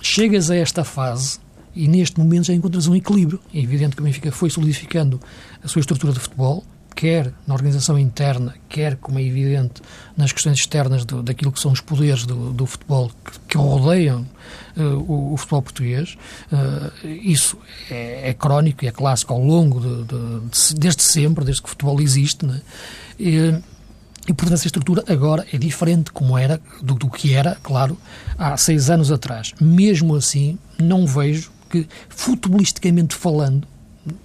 chegas 0.00 0.50
a 0.50 0.56
esta 0.56 0.84
fase 0.84 1.38
e 1.74 1.88
neste 1.88 2.18
momento 2.18 2.46
já 2.46 2.54
encontras 2.54 2.86
um 2.86 2.94
equilíbrio. 2.94 3.40
É 3.52 3.58
evidente 3.58 3.96
que 3.96 4.02
o 4.02 4.04
Benfica 4.04 4.30
foi 4.30 4.50
solidificando 4.50 5.20
a 5.62 5.68
sua 5.68 5.80
estrutura 5.80 6.12
de 6.12 6.20
futebol, 6.20 6.64
quer 6.94 7.32
na 7.46 7.54
organização 7.54 7.98
interna, 7.98 8.54
quer, 8.68 8.96
como 8.96 9.18
é 9.18 9.22
evidente, 9.22 9.82
nas 10.16 10.32
questões 10.32 10.58
externas 10.58 11.04
do, 11.04 11.22
daquilo 11.22 11.52
que 11.52 11.60
são 11.60 11.72
os 11.72 11.80
poderes 11.80 12.24
do, 12.24 12.52
do 12.52 12.66
futebol 12.66 13.10
que, 13.24 13.38
que 13.48 13.56
rodeiam 13.56 14.26
uh, 14.76 14.82
o, 14.82 15.34
o, 15.34 15.36
futebol 15.36 15.62
português. 15.62 16.16
Uh, 16.52 17.06
isso 17.06 17.58
é, 17.90 18.30
é, 18.30 18.34
crónico 18.34 18.84
e 18.84 18.88
é 18.88 18.92
clássico 18.92 19.32
ao 19.32 19.42
longo 19.42 19.80
de, 19.80 20.04
de, 20.04 20.40
de, 20.50 20.74
desde 20.78 21.02
sempre, 21.02 21.44
desde 21.44 21.62
que 21.62 21.68
o 21.68 21.70
futebol 21.70 22.00
existe. 22.00 22.46
Né? 22.46 22.60
E, 23.18 23.54
e, 24.26 24.32
portanto, 24.32 24.54
essa 24.54 24.66
estrutura 24.66 25.04
agora 25.08 25.46
é 25.52 25.58
diferente 25.58 26.10
como 26.12 26.38
era, 26.38 26.60
do, 26.80 26.94
do 26.94 27.10
que 27.10 27.34
era, 27.34 27.56
claro, 27.62 27.98
há 28.38 28.56
seis 28.56 28.88
anos 28.88 29.10
atrás. 29.10 29.52
Mesmo 29.60 30.14
assim, 30.14 30.58
não 30.78 31.06
vejo 31.06 31.52
que, 31.68 31.86
futebolisticamente 32.08 33.14
falando, 33.14 33.66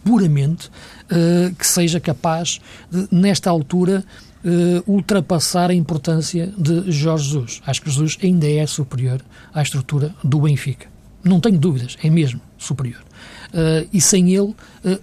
puramente, 0.04 0.68
uh, 0.68 1.54
que 1.56 1.66
seja 1.66 2.00
capaz 2.00 2.60
de, 2.92 3.08
nesta 3.12 3.50
altura, 3.50 4.04
uh, 4.44 4.92
ultrapassar 4.92 5.70
a 5.70 5.74
importância 5.74 6.52
de 6.58 6.92
Jorge 6.92 7.26
Jesus. 7.26 7.62
Acho 7.66 7.82
que 7.82 7.90
Jesus 7.90 8.18
ainda 8.24 8.50
é 8.50 8.66
superior 8.66 9.22
à 9.54 9.62
estrutura 9.62 10.14
do 10.24 10.42
Benfica. 10.42 10.88
Não 11.24 11.40
tenho 11.40 11.58
dúvidas, 11.58 11.98
é 12.02 12.10
mesmo 12.10 12.40
superior. 12.58 13.02
Uh, 13.50 13.88
e 13.92 14.00
sem 14.00 14.34
ele, 14.34 14.56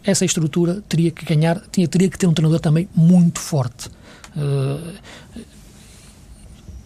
essa 0.05 0.25
estrutura 0.25 0.83
teria 0.89 1.11
que 1.11 1.25
ganhar, 1.25 1.61
tinha, 1.71 1.87
teria 1.87 2.09
que 2.09 2.19
ter 2.19 2.27
um 2.27 2.33
treinador 2.33 2.61
também 2.61 2.89
muito 2.95 3.41
forte. 3.41 3.91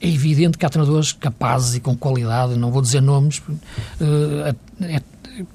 É 0.00 0.08
evidente 0.08 0.56
que 0.56 0.64
há 0.64 0.68
treinadores 0.68 1.12
capazes 1.12 1.74
e 1.74 1.80
com 1.80 1.96
qualidade, 1.96 2.56
não 2.56 2.70
vou 2.70 2.80
dizer 2.80 3.02
nomes, 3.02 3.42
é, 4.80 5.02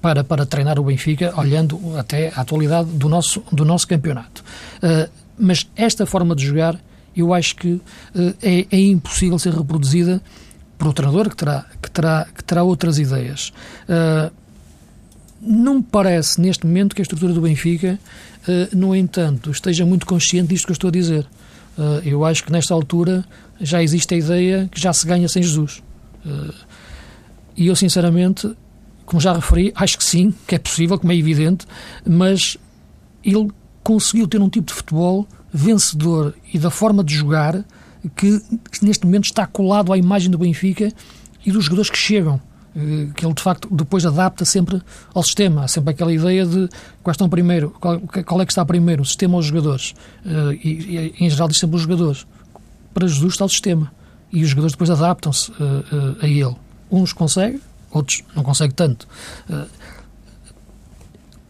para, 0.02 0.24
para 0.24 0.46
treinar 0.46 0.80
o 0.80 0.84
Benfica, 0.84 1.34
olhando 1.38 1.98
até 1.98 2.30
a 2.36 2.42
atualidade 2.42 2.90
do 2.92 3.10
nosso, 3.10 3.44
do 3.52 3.66
nosso 3.66 3.88
campeonato. 3.88 4.44
Uh, 4.78 5.10
mas 5.38 5.70
esta 5.76 6.06
forma 6.06 6.36
de 6.36 6.46
jogar, 6.46 6.80
eu 7.16 7.34
acho 7.34 7.56
que 7.56 7.74
uh, 7.74 7.82
é, 8.42 8.66
é, 8.72 8.80
impossível 8.80 9.38
ser 9.38 9.54
reproduzida 9.54 10.22
por 10.78 10.88
um 10.88 10.92
treinador 10.92 11.30
que 11.30 11.36
terá, 11.36 11.66
que 11.82 11.92
terá, 11.92 12.28
que 12.36 12.44
terá 12.44 12.64
outras 12.64 12.98
ideias. 12.98 13.52
Uh, 13.90 14.32
não 15.42 15.76
me 15.76 15.84
parece, 15.84 16.40
neste 16.42 16.66
momento, 16.66 16.96
que 16.96 17.02
a 17.02 17.04
estrutura 17.04 17.32
do 17.32 17.42
Benfica, 17.42 18.00
no 18.74 18.96
entanto, 18.96 19.52
esteja 19.52 19.86
muito 19.86 20.04
consciente 20.04 20.48
disto 20.48 20.66
que 20.66 20.72
eu 20.72 20.74
estou 20.74 20.88
a 20.88 20.92
dizer. 20.92 21.28
eu 22.04 22.26
acho 22.26 22.44
que, 22.44 22.52
nesta 22.52 22.74
altura, 22.74 23.24
já 23.62 23.84
existe 23.84 24.16
a 24.16 24.18
ideia 24.18 24.70
que 24.72 24.82
já 24.82 24.92
se 24.92 25.06
ganha 25.06 25.28
sem 25.28 25.44
Jesus 25.44 25.84
E 27.56 27.68
eu, 27.68 27.76
sinceramente, 27.76 28.56
como 29.06 29.22
já 29.22 29.34
referi, 29.34 29.72
acho 29.76 29.98
que 29.98 30.04
sim, 30.04 30.34
que 30.48 30.56
é 30.56 30.60
possível, 30.60 30.98
como 30.98 31.12
é 31.12 31.16
evidente, 31.16 31.66
mas 32.08 32.58
ele 33.24 33.50
conseguiu 33.84 34.28
ter 34.28 34.42
um 34.42 34.50
tipo 34.50 34.68
de 34.68 34.74
futebol 34.74 35.28
vencedor 35.54 36.34
e 36.54 36.60
da 36.60 36.70
forma 36.70 37.04
de 37.04 37.16
jogar 37.16 37.64
que, 38.16 38.42
neste 38.82 39.06
momento 39.06 39.26
está 39.26 39.46
colado 39.48 39.94
à 39.94 39.98
imagem 39.98 40.30
do 40.30 40.38
Benfica 40.38 40.92
e 41.46 41.52
dos 41.52 41.66
jogadores 41.66 41.90
que 41.90 41.98
chegam 41.98 42.42
eh, 42.76 43.08
que 43.16 43.26
ele 43.26 43.34
de 43.34 43.42
facto 43.42 43.70
depois 43.72 44.06
adapta 44.06 44.44
sempre 44.44 44.82
ao 45.14 45.24
sistema. 45.24 45.64
Há 45.64 45.68
sempre 45.68 45.92
aquela 45.92 46.12
ideia 46.12 46.46
de 46.46 46.68
quais 47.02 47.16
estão 47.16 47.30
primeiro, 47.30 47.70
qual, 47.80 48.00
qual, 48.00 48.42
é 48.42 48.46
que 48.46 48.52
está 48.52 48.66
primeiro, 48.66 49.02
o 49.02 49.06
sistema 49.06 49.36
ou 49.36 49.40
os 49.40 49.46
jogadores. 49.46 49.94
Eh, 50.26 50.60
e, 50.64 50.70
e, 50.70 51.26
em 51.26 51.30
geral 51.30 51.48
diz 51.48 51.58
sempre 51.58 51.78
os 51.78 51.84
jogadores. 51.84 52.28
Para 52.94 53.08
Jesus 53.08 53.34
está 53.34 53.46
o 53.46 53.50
sistema. 53.50 53.92
E 54.32 54.44
os 54.44 54.50
jogadores 54.50 54.74
depois 54.74 54.90
adaptam-se 54.90 55.50
uh, 55.52 56.18
a 56.22 56.28
ele. 56.28 56.56
Uns 56.92 57.14
conseguem, 57.14 57.62
outros 57.96 58.24
não 58.36 58.44
conseguem 58.44 58.76
tanto. 58.76 59.08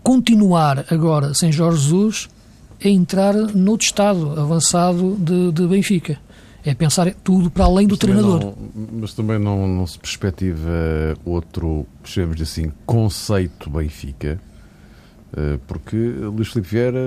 continuar 0.03 0.85
agora 0.91 1.33
sem 1.33 1.51
Jorge 1.51 1.81
Jesus 1.81 2.29
é 2.79 2.89
entrar 2.89 3.33
noutro 3.33 3.85
estado 3.85 4.39
avançado 4.39 5.15
de, 5.15 5.51
de 5.51 5.67
Benfica 5.67 6.19
é 6.65 6.73
pensar 6.73 7.13
tudo 7.23 7.51
para 7.51 7.65
além 7.65 7.87
do 7.87 7.91
mas 7.91 7.99
treinador. 7.99 8.43
Não, 8.43 8.55
mas 8.99 9.13
também 9.13 9.37
não, 9.37 9.67
não 9.67 9.85
se 9.85 9.99
perspectiva 9.99 10.67
outro, 11.23 11.85
chamemos 12.03 12.41
assim, 12.41 12.71
conceito 12.85 13.69
Benfica 13.69 14.39
eh, 14.39 14.54
porque 15.67 15.95
Luís 15.97 16.47
Filipe 16.47 16.69
Vieira 16.69 16.99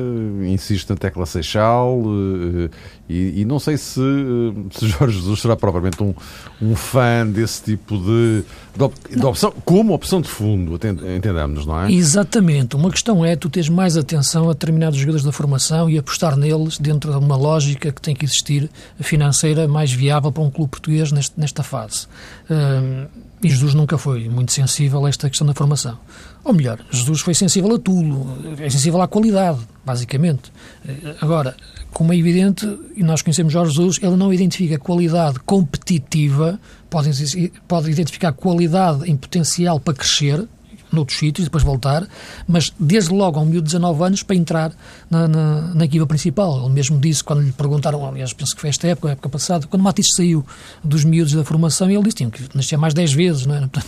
insiste 0.47 0.91
na 0.91 0.97
tecla 0.97 1.25
Seixal 1.25 2.03
eh, 2.05 2.71
e, 3.09 3.41
e, 3.41 3.45
não 3.47 3.59
sei 3.59 3.79
se, 3.79 4.01
eh, 4.01 4.69
se, 4.71 4.87
Jorge 4.87 5.19
Jesus 5.19 5.41
será 5.41 5.57
provavelmente 5.57 6.03
um, 6.03 6.15
um 6.61 6.77
fã 6.77 7.27
desse 7.27 7.63
tipo 7.63 7.97
de, 7.97 8.45
de, 8.77 9.17
de 9.17 9.25
opção, 9.25 9.51
como 9.65 9.95
opção 9.95 10.21
de 10.21 10.29
fundo, 10.29 10.79
entendamos, 11.17 11.65
não 11.65 11.85
é? 11.85 11.91
Exatamente. 11.91 12.77
Uma 12.77 12.91
questão 12.91 13.25
é 13.25 13.35
tu 13.35 13.49
teres 13.49 13.71
mais 13.71 13.97
atenção 13.97 14.51
a 14.51 14.53
determinados 14.53 14.99
jogadores 14.99 15.25
da 15.25 15.33
formação 15.33 15.89
e 15.89 15.97
apostar 15.97 16.37
neles 16.37 16.77
dentro 16.77 17.11
de 17.11 17.19
uma 17.19 17.37
lógica 17.37 17.91
que 17.91 18.03
tem 18.03 18.15
que 18.15 18.27
existir 18.27 18.71
financeira 19.01 19.67
mais 19.67 19.91
viável 19.91 20.31
para 20.31 20.43
um 20.43 20.51
clube 20.51 20.71
português 20.71 21.11
neste, 21.13 21.39
nesta 21.41 21.63
fase. 21.63 22.07
E 23.43 23.49
Jesus 23.49 23.75
nunca 23.75 23.97
foi 23.97 24.29
muito 24.29 24.53
sensível 24.53 25.05
a 25.07 25.09
esta 25.09 25.29
questão 25.29 25.47
da 25.47 25.55
formação. 25.55 25.99
Ou 26.45 26.53
melhor, 26.53 26.79
Jesus 26.91 27.21
foi 27.21 27.35
sensível 27.35 27.75
a 27.75 27.79
tudo, 27.79 28.27
é 28.59 28.69
sensível 28.69 29.01
à 29.01 29.09
qualidade, 29.09 29.61
basicamente. 29.85 30.53
Agora, 31.21 31.57
como 31.93 32.13
é 32.13 32.17
evidente, 32.17 32.67
e 32.97 33.03
nós 33.03 33.23
conhecemos 33.23 33.53
Jorge 33.53 33.73
Jesus, 33.73 33.99
ele 34.03 34.17
não 34.17 34.33
identifica 34.33 34.79
qualidade 34.79 35.39
competitiva, 35.41 36.59
pode, 36.91 37.11
pode 37.67 37.91
identificar 37.91 38.33
qualidade 38.33 39.11
em 39.11 39.17
potencial 39.17 39.79
para 39.79 39.95
crescer, 39.95 40.47
noutros 40.93 41.19
sítios, 41.19 41.47
depois 41.47 41.63
voltar, 41.63 42.07
mas 42.47 42.73
desde 42.79 43.13
logo 43.13 43.39
a 43.39 43.43
um 43.43 43.47
miúdo 43.47 43.67
de 43.67 43.73
19 43.75 44.03
anos 44.05 44.23
para 44.23 44.37
entrar 44.37 44.73
na, 45.11 45.29
na, 45.29 45.61
na, 45.75 45.85
equipa 45.85 46.07
principal. 46.07 46.65
Ele 46.65 46.75
mesmo 46.75 46.99
disse, 46.99 47.23
quando 47.23 47.43
lhe 47.43 47.53
perguntaram, 47.53 48.07
aliás, 48.07 48.33
penso 48.33 48.55
que 48.55 48.61
foi 48.61 48.71
esta 48.71 48.87
época, 48.87 49.09
a 49.09 49.13
época 49.13 49.29
passada, 49.29 49.67
quando 49.67 49.83
Matisse 49.83 50.15
saiu 50.15 50.45
dos 50.83 51.05
miúdos 51.05 51.33
da 51.33 51.45
formação, 51.45 51.91
ele 51.91 52.03
disse 52.03 52.17
que 52.17 52.17
tinha 52.17 52.31
que 52.31 52.57
nascer 52.57 52.77
mais 52.77 52.95
10 52.95 53.13
vezes, 53.13 53.47
não 53.47 53.55
é? 53.55 53.61
Portanto, 53.69 53.87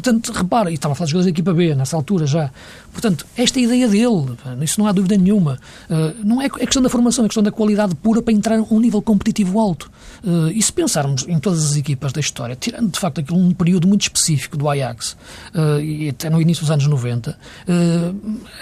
portanto, 0.00 0.32
repara, 0.32 0.70
e 0.70 0.74
estava 0.74 0.92
a 0.92 0.94
falar 0.94 1.06
de 1.06 1.12
jogadores 1.12 1.26
da 1.26 1.30
equipa 1.30 1.52
B, 1.52 1.74
nessa 1.74 1.94
altura 1.94 2.26
já. 2.26 2.50
Portanto, 2.92 3.26
esta 3.36 3.60
é 3.60 3.62
ideia 3.62 3.86
dele, 3.86 4.36
isso 4.62 4.80
não 4.80 4.86
há 4.86 4.92
dúvida 4.92 5.16
nenhuma. 5.16 5.58
Uh, 5.88 6.24
não 6.24 6.40
é, 6.40 6.46
é 6.46 6.48
questão 6.48 6.82
da 6.82 6.88
formação, 6.88 7.24
é 7.24 7.28
questão 7.28 7.42
da 7.42 7.52
qualidade 7.52 7.94
pura 7.94 8.22
para 8.22 8.32
entrar 8.32 8.58
a 8.58 8.62
um 8.62 8.80
nível 8.80 9.00
competitivo 9.02 9.60
alto. 9.60 9.90
Uh, 10.24 10.48
e 10.48 10.60
se 10.60 10.72
pensarmos 10.72 11.26
em 11.28 11.38
todas 11.38 11.64
as 11.64 11.76
equipas 11.76 12.12
da 12.12 12.20
história, 12.20 12.56
tirando 12.56 12.90
de 12.90 12.98
facto 12.98 13.20
aquilo 13.20 13.38
um 13.38 13.52
período 13.52 13.86
muito 13.86 14.02
específico 14.02 14.56
do 14.56 14.68
Ajax, 14.68 15.16
uh, 15.54 15.80
e 15.80 16.08
até 16.08 16.30
no 16.30 16.40
início 16.40 16.62
dos 16.62 16.70
anos 16.70 16.86
90, 16.86 17.38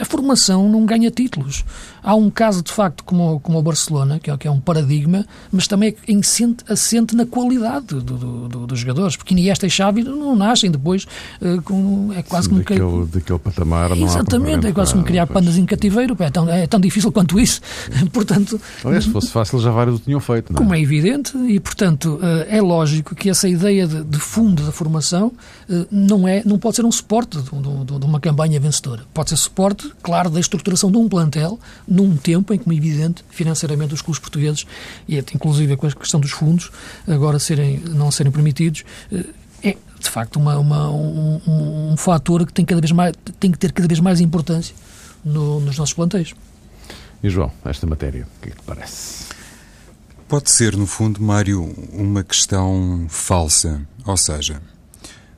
a 0.00 0.04
formação 0.04 0.68
não 0.68 0.84
ganha 0.84 1.10
títulos. 1.10 1.64
Há 2.02 2.14
um 2.14 2.30
caso, 2.30 2.62
de 2.62 2.72
facto, 2.72 3.04
como, 3.04 3.40
como 3.40 3.58
o 3.58 3.62
Barcelona, 3.62 4.18
que 4.18 4.30
é, 4.30 4.36
que 4.36 4.48
é 4.48 4.50
um 4.50 4.60
paradigma, 4.60 5.26
mas 5.50 5.66
também 5.66 5.94
é 6.06 6.14
assente, 6.14 6.64
assente 6.68 7.14
na 7.14 7.26
qualidade 7.26 7.86
do, 7.86 8.00
do, 8.00 8.48
do, 8.48 8.66
dos 8.66 8.78
jogadores, 8.78 9.16
porque 9.16 9.34
Iniesta 9.34 9.66
e 9.66 9.70
Xavi 9.70 10.02
não 10.02 10.34
nascem 10.36 10.70
depois 10.70 11.06
com, 11.64 12.12
é 12.14 12.22
quase 12.22 12.44
Sim, 12.44 12.50
como 12.50 12.62
daquele, 12.62 13.06
que... 13.06 13.18
daquele 13.18 13.38
patamar, 13.38 13.96
Exatamente, 13.96 14.66
é 14.66 14.72
quase 14.72 14.92
como 14.92 15.04
criar 15.04 15.26
pandas 15.26 15.56
em 15.56 15.64
cativeiro, 15.64 16.16
é 16.18 16.30
tão, 16.30 16.48
é 16.48 16.66
tão 16.66 16.80
difícil 16.80 17.12
quanto 17.12 17.38
isso. 17.38 17.60
portanto, 18.12 18.60
Aliás, 18.84 19.04
se 19.04 19.10
fosse 19.10 19.30
fácil, 19.30 19.58
já 19.60 19.70
vários 19.70 19.96
o 19.96 20.02
tinham 20.02 20.20
feito. 20.20 20.52
É? 20.52 20.56
Como 20.56 20.74
é 20.74 20.80
evidente, 20.80 21.36
e 21.36 21.60
portanto 21.60 22.18
eh, 22.22 22.56
é 22.58 22.62
lógico 22.62 23.14
que 23.14 23.28
essa 23.28 23.48
ideia 23.48 23.86
de, 23.86 24.04
de 24.04 24.18
fundo 24.18 24.64
da 24.64 24.72
formação 24.72 25.32
eh, 25.68 25.86
não, 25.90 26.26
é, 26.26 26.42
não 26.44 26.58
pode 26.58 26.76
ser 26.76 26.84
um 26.84 26.92
suporte 26.92 27.38
de, 27.38 27.44
de, 27.44 28.06
uma 28.06 28.20
campanha 28.20 28.58
vencedora. 28.58 29.02
Pode 29.12 29.30
ser 29.30 29.36
suporte, 29.36 29.90
claro, 30.02 30.30
da 30.30 30.40
estruturação 30.40 30.90
de 30.90 30.98
um 30.98 31.08
plantel 31.08 31.58
num 31.86 32.16
tempo 32.16 32.52
em 32.52 32.58
que, 32.58 32.64
como 32.64 32.74
é 32.74 32.76
evidente, 32.76 33.24
financeiramente 33.30 33.94
os 33.94 34.02
clubes 34.02 34.20
portugueses, 34.20 34.66
e 35.08 35.18
inclusive 35.18 35.76
com 35.76 35.86
a 35.86 35.92
questão 35.92 36.20
dos 36.20 36.30
fundos, 36.30 36.70
agora 37.06 37.38
serem, 37.38 37.78
não 37.78 38.10
serem 38.10 38.32
permitidos, 38.32 38.84
eh, 39.12 39.24
é 39.62 39.76
de 39.98 40.10
facto 40.10 40.36
uma, 40.36 40.58
uma 40.58 40.90
um, 40.90 41.40
um, 41.46 41.92
um, 41.92 41.96
fator 41.96 42.46
que 42.46 42.52
tem, 42.52 42.64
cada 42.64 42.80
vez 42.80 42.92
mais, 42.92 43.14
tem 43.38 43.50
que 43.50 43.58
ter 43.58 43.72
cada 43.72 43.88
vez 43.88 44.00
mais 44.00 44.20
importância 44.20 44.74
no, 45.24 45.60
nos 45.60 45.76
nossos 45.76 45.94
plantéis. 45.94 46.34
E 47.22 47.28
João, 47.28 47.50
esta 47.64 47.86
matéria, 47.86 48.26
o 48.38 48.42
que 48.42 48.48
é 48.48 48.52
que 48.52 48.58
te 48.58 48.64
parece? 48.64 49.26
Pode 50.28 50.50
ser, 50.50 50.76
no 50.76 50.86
fundo, 50.86 51.22
Mário, 51.22 51.64
uma 51.92 52.22
questão 52.22 53.06
falsa. 53.08 53.80
Ou 54.04 54.16
seja, 54.16 54.60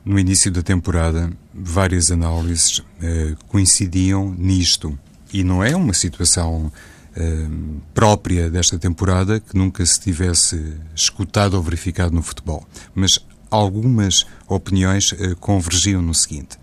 no 0.03 0.19
início 0.19 0.51
da 0.51 0.61
temporada, 0.61 1.31
várias 1.53 2.11
análises 2.11 2.83
eh, 3.01 3.35
coincidiam 3.47 4.35
nisto. 4.37 4.97
E 5.33 5.43
não 5.43 5.63
é 5.63 5.75
uma 5.75 5.93
situação 5.93 6.71
eh, 7.15 7.47
própria 7.93 8.49
desta 8.49 8.77
temporada 8.77 9.39
que 9.39 9.57
nunca 9.57 9.85
se 9.85 9.99
tivesse 9.99 10.73
escutado 10.93 11.53
ou 11.53 11.63
verificado 11.63 12.13
no 12.13 12.21
futebol. 12.21 12.67
Mas 12.93 13.25
algumas 13.51 14.25
opiniões 14.47 15.13
eh, 15.13 15.35
convergiam 15.39 16.01
no 16.01 16.15
seguinte: 16.15 16.57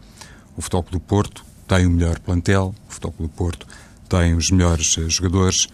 o 0.56 0.62
Futebol 0.62 0.86
do 0.90 0.98
Porto 0.98 1.44
tem 1.68 1.86
o 1.86 1.90
melhor 1.90 2.18
plantel, 2.18 2.74
o 2.88 2.92
Futebol 2.92 3.28
do 3.28 3.28
Porto 3.28 3.66
tem 4.08 4.34
os 4.34 4.50
melhores 4.50 4.96
eh, 4.98 5.08
jogadores, 5.08 5.68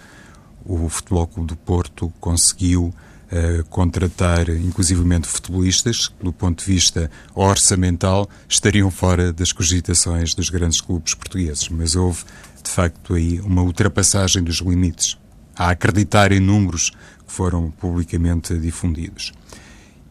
o 0.66 0.88
Futebol 0.88 1.27
do 1.27 1.57
Porto 1.57 2.12
conseguiu 2.20 2.92
uh, 3.31 3.64
contratar 3.68 4.48
inclusivamente 4.48 5.29
futebolistas 5.29 6.09
que, 6.09 6.24
do 6.24 6.33
ponto 6.33 6.64
de 6.64 6.72
vista 6.72 7.11
orçamental, 7.35 8.29
estariam 8.48 8.90
fora 8.90 9.33
das 9.33 9.53
cogitações 9.53 10.35
dos 10.35 10.48
grandes 10.48 10.81
clubes 10.81 11.14
portugueses. 11.14 11.68
Mas 11.68 11.94
houve, 11.94 12.24
de 12.62 12.70
facto, 12.70 13.14
aí 13.14 13.40
uma 13.40 13.62
ultrapassagem 13.62 14.42
dos 14.42 14.57
limites, 14.57 15.18
a 15.55 15.70
acreditar 15.70 16.33
em 16.33 16.40
números 16.40 16.90
que 17.27 17.33
foram 17.33 17.70
publicamente 17.70 18.57
difundidos. 18.59 19.33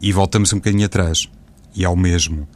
E 0.04 0.12
voltamos 0.12 0.52
um 0.52 0.56
bocadinho 0.56 0.84
atrás, 0.84 1.30
e 1.74 1.82
ao 1.82 1.96
mesmo. 1.96 2.46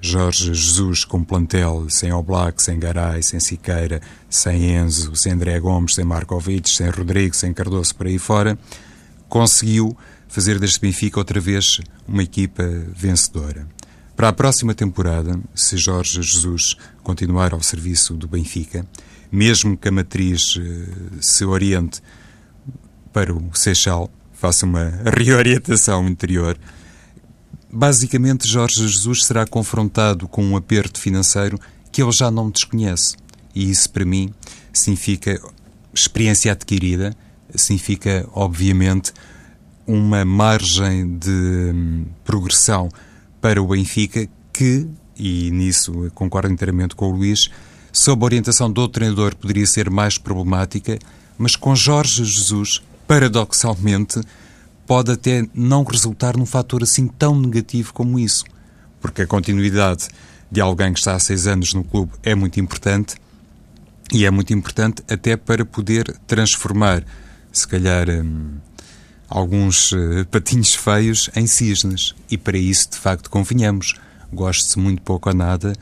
Jorge 0.00 0.54
Jesus 0.54 1.04
com 1.04 1.24
plantel, 1.24 1.90
sem 1.90 2.12
Oblak, 2.12 2.62
sem 2.62 2.78
Garay, 2.78 3.20
sem 3.20 3.40
Siqueira, 3.40 4.00
sem 4.30 4.76
Enzo, 4.76 5.16
sem 5.16 5.32
André 5.32 5.58
Gomes, 5.58 5.96
sem 5.96 6.04
Markovic, 6.04 6.70
sem 6.70 6.88
Rodrigo, 6.90 7.34
sem 7.34 7.52
Cardoso, 7.52 7.96
por 7.96 8.06
aí 8.06 8.16
fora, 8.16 8.56
conseguiu 9.28 9.96
fazer 10.28 10.60
deste 10.60 10.78
Benfica 10.78 11.18
outra 11.18 11.40
vez 11.40 11.80
uma 12.06 12.22
equipa 12.22 12.62
vencedora. 12.94 13.66
Para 14.14 14.28
a 14.28 14.32
próxima 14.32 14.72
temporada, 14.72 15.36
se 15.52 15.76
Jorge 15.76 16.22
Jesus 16.22 16.76
continuar 17.02 17.52
ao 17.54 17.60
serviço 17.60 18.14
do 18.14 18.28
Benfica, 18.28 18.86
mesmo 19.32 19.76
que 19.76 19.88
a 19.88 19.90
matriz 19.90 20.60
eh, 20.60 21.18
se 21.20 21.44
oriente 21.44 22.00
para 23.12 23.34
o 23.34 23.50
Seixal, 23.52 24.08
faça 24.32 24.64
uma 24.64 24.92
reorientação 25.18 26.06
interior, 26.06 26.56
Basicamente, 27.76 28.46
Jorge 28.46 28.86
Jesus 28.86 29.24
será 29.24 29.44
confrontado 29.44 30.28
com 30.28 30.44
um 30.44 30.56
aperto 30.56 31.00
financeiro 31.00 31.58
que 31.90 32.00
ele 32.00 32.12
já 32.12 32.30
não 32.30 32.48
desconhece. 32.48 33.16
E 33.52 33.68
isso, 33.68 33.90
para 33.90 34.04
mim, 34.04 34.32
significa 34.72 35.40
experiência 35.92 36.52
adquirida, 36.52 37.16
significa, 37.52 38.28
obviamente, 38.32 39.12
uma 39.88 40.24
margem 40.24 41.18
de 41.18 41.30
hum, 41.30 42.06
progressão 42.24 42.88
para 43.40 43.60
o 43.60 43.66
Benfica 43.66 44.28
que, 44.52 44.86
e 45.18 45.50
nisso 45.50 46.12
concordo 46.14 46.52
inteiramente 46.52 46.94
com 46.94 47.10
o 47.10 47.16
Luís, 47.16 47.50
sob 47.92 48.22
a 48.22 48.26
orientação 48.26 48.70
do 48.70 48.86
treinador 48.86 49.34
poderia 49.34 49.66
ser 49.66 49.90
mais 49.90 50.16
problemática, 50.16 50.96
mas 51.36 51.56
com 51.56 51.74
Jorge 51.74 52.24
Jesus, 52.24 52.80
paradoxalmente, 53.04 54.20
pode 54.86 55.12
até 55.12 55.46
não 55.54 55.82
resultar 55.82 56.36
num 56.36 56.46
fator 56.46 56.82
assim 56.82 57.08
tão 57.08 57.38
negativo 57.38 57.92
como 57.92 58.18
isso, 58.18 58.44
porque 59.00 59.22
a 59.22 59.26
continuidade 59.26 60.08
de 60.50 60.60
alguém 60.60 60.92
que 60.92 60.98
está 60.98 61.14
há 61.14 61.18
seis 61.18 61.46
anos 61.46 61.74
no 61.74 61.82
clube 61.82 62.12
é 62.22 62.34
muito 62.34 62.60
importante 62.60 63.16
e 64.12 64.24
é 64.24 64.30
muito 64.30 64.52
importante 64.52 65.02
até 65.10 65.36
para 65.36 65.64
poder 65.64 66.16
transformar, 66.26 67.04
se 67.50 67.66
calhar, 67.66 68.08
hum, 68.08 68.58
alguns 69.28 69.92
uh, 69.92 70.24
patinhos 70.30 70.74
feios 70.74 71.30
em 71.34 71.46
cisnes. 71.46 72.14
E 72.30 72.38
para 72.38 72.58
isso, 72.58 72.90
de 72.90 72.96
facto, 72.96 73.30
convenhamos. 73.30 73.94
goste-se 74.32 74.78
muito 74.78 75.02
pouco 75.02 75.28
ou 75.28 75.34
nada, 75.34 75.74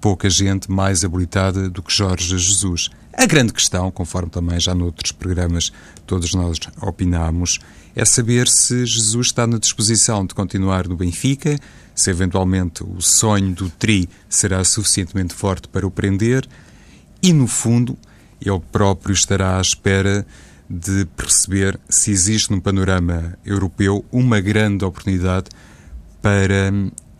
pouca 0.00 0.28
gente 0.28 0.70
mais 0.70 1.04
habilitada 1.04 1.68
do 1.68 1.82
que 1.82 1.92
Jorge 1.92 2.36
Jesus. 2.38 2.90
A 3.20 3.26
grande 3.26 3.52
questão, 3.52 3.90
conforme 3.90 4.30
também 4.30 4.60
já 4.60 4.72
noutros 4.72 5.10
programas 5.10 5.72
todos 6.06 6.34
nós 6.34 6.56
opinámos, 6.80 7.58
é 7.96 8.04
saber 8.04 8.46
se 8.46 8.86
Jesus 8.86 9.26
está 9.26 9.44
na 9.44 9.58
disposição 9.58 10.24
de 10.24 10.36
continuar 10.36 10.86
no 10.86 10.96
Benfica, 10.96 11.58
se 11.96 12.10
eventualmente 12.10 12.84
o 12.84 13.02
sonho 13.02 13.52
do 13.52 13.68
Tri 13.70 14.08
será 14.28 14.62
suficientemente 14.62 15.34
forte 15.34 15.66
para 15.66 15.84
o 15.84 15.90
prender 15.90 16.48
e, 17.20 17.32
no 17.32 17.48
fundo, 17.48 17.98
ele 18.40 18.60
próprio 18.70 19.12
estará 19.12 19.58
à 19.58 19.60
espera 19.60 20.24
de 20.70 21.04
perceber 21.16 21.76
se 21.88 22.12
existe 22.12 22.52
no 22.52 22.62
panorama 22.62 23.36
europeu 23.44 24.04
uma 24.12 24.38
grande 24.38 24.84
oportunidade 24.84 25.50
para 26.22 26.70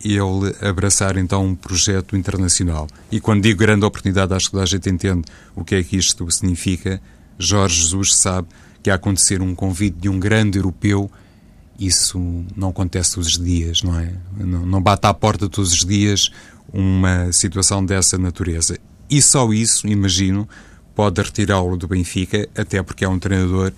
ele 0.03 0.55
abraçar 0.61 1.17
então 1.17 1.45
um 1.45 1.55
projeto 1.55 2.15
internacional. 2.15 2.87
E 3.11 3.19
quando 3.19 3.43
digo 3.43 3.59
grande 3.59 3.85
oportunidade, 3.85 4.33
acho 4.33 4.45
que 4.45 4.51
toda 4.51 4.63
a 4.63 4.67
gente 4.67 4.89
entende 4.89 5.23
o 5.55 5.63
que 5.63 5.75
é 5.75 5.83
que 5.83 5.97
isto 5.97 6.29
significa. 6.31 7.01
Jorge 7.37 7.81
Jesus 7.81 8.15
sabe 8.15 8.47
que 8.81 8.89
a 8.89 8.95
acontecer 8.95 9.41
um 9.41 9.53
convite 9.53 9.97
de 9.97 10.09
um 10.09 10.19
grande 10.19 10.57
europeu, 10.57 11.11
isso 11.79 12.19
não 12.55 12.69
acontece 12.69 13.15
todos 13.15 13.29
os 13.29 13.39
dias, 13.39 13.83
não 13.83 13.99
é? 13.99 14.13
Não, 14.37 14.81
bate 14.81 15.05
à 15.05 15.13
porta 15.13 15.47
todos 15.49 15.71
os 15.73 15.85
dias 15.85 16.31
uma 16.71 17.31
situação 17.31 17.83
dessa 17.83 18.17
natureza. 18.17 18.77
E 19.09 19.21
só 19.21 19.51
isso, 19.51 19.87
imagino, 19.87 20.47
pode 20.93 21.21
retirá-lo 21.21 21.75
do 21.77 21.87
Benfica, 21.87 22.47
até 22.55 22.81
porque 22.83 23.05
é 23.05 23.09
um 23.09 23.17
treinador 23.17 23.71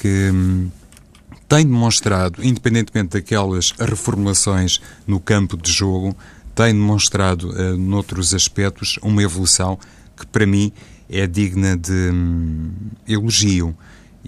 que 0.00 0.30
hum, 0.32 0.70
tem 1.52 1.66
demonstrado, 1.66 2.42
independentemente 2.42 3.10
daquelas 3.10 3.72
reformulações 3.72 4.80
no 5.06 5.20
campo 5.20 5.54
de 5.54 5.70
jogo, 5.70 6.16
tem 6.54 6.72
demonstrado, 6.72 7.50
uh, 7.50 7.76
noutros 7.76 8.32
aspectos, 8.32 8.98
uma 9.02 9.22
evolução 9.22 9.78
que, 10.16 10.26
para 10.26 10.46
mim, 10.46 10.72
é 11.10 11.26
digna 11.26 11.76
de 11.76 12.10
hum, 12.10 12.70
elogio. 13.06 13.76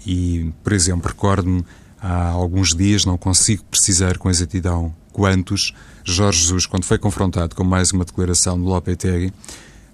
E, 0.05 0.51
por 0.63 0.71
exemplo, 0.71 1.07
recordo-me 1.07 1.65
há 1.99 2.27
alguns 2.27 2.75
dias, 2.75 3.05
não 3.05 3.17
consigo 3.17 3.63
precisar 3.71 4.19
com 4.19 4.29
exatidão 4.29 4.93
quantos, 5.11 5.73
Jorge 6.03 6.41
Jesus, 6.41 6.67
quando 6.67 6.83
foi 6.83 6.99
confrontado 6.99 7.55
com 7.55 7.63
mais 7.63 7.89
uma 7.89 8.05
declaração 8.05 8.55
de 8.55 8.65
Lopetegui, 8.65 9.33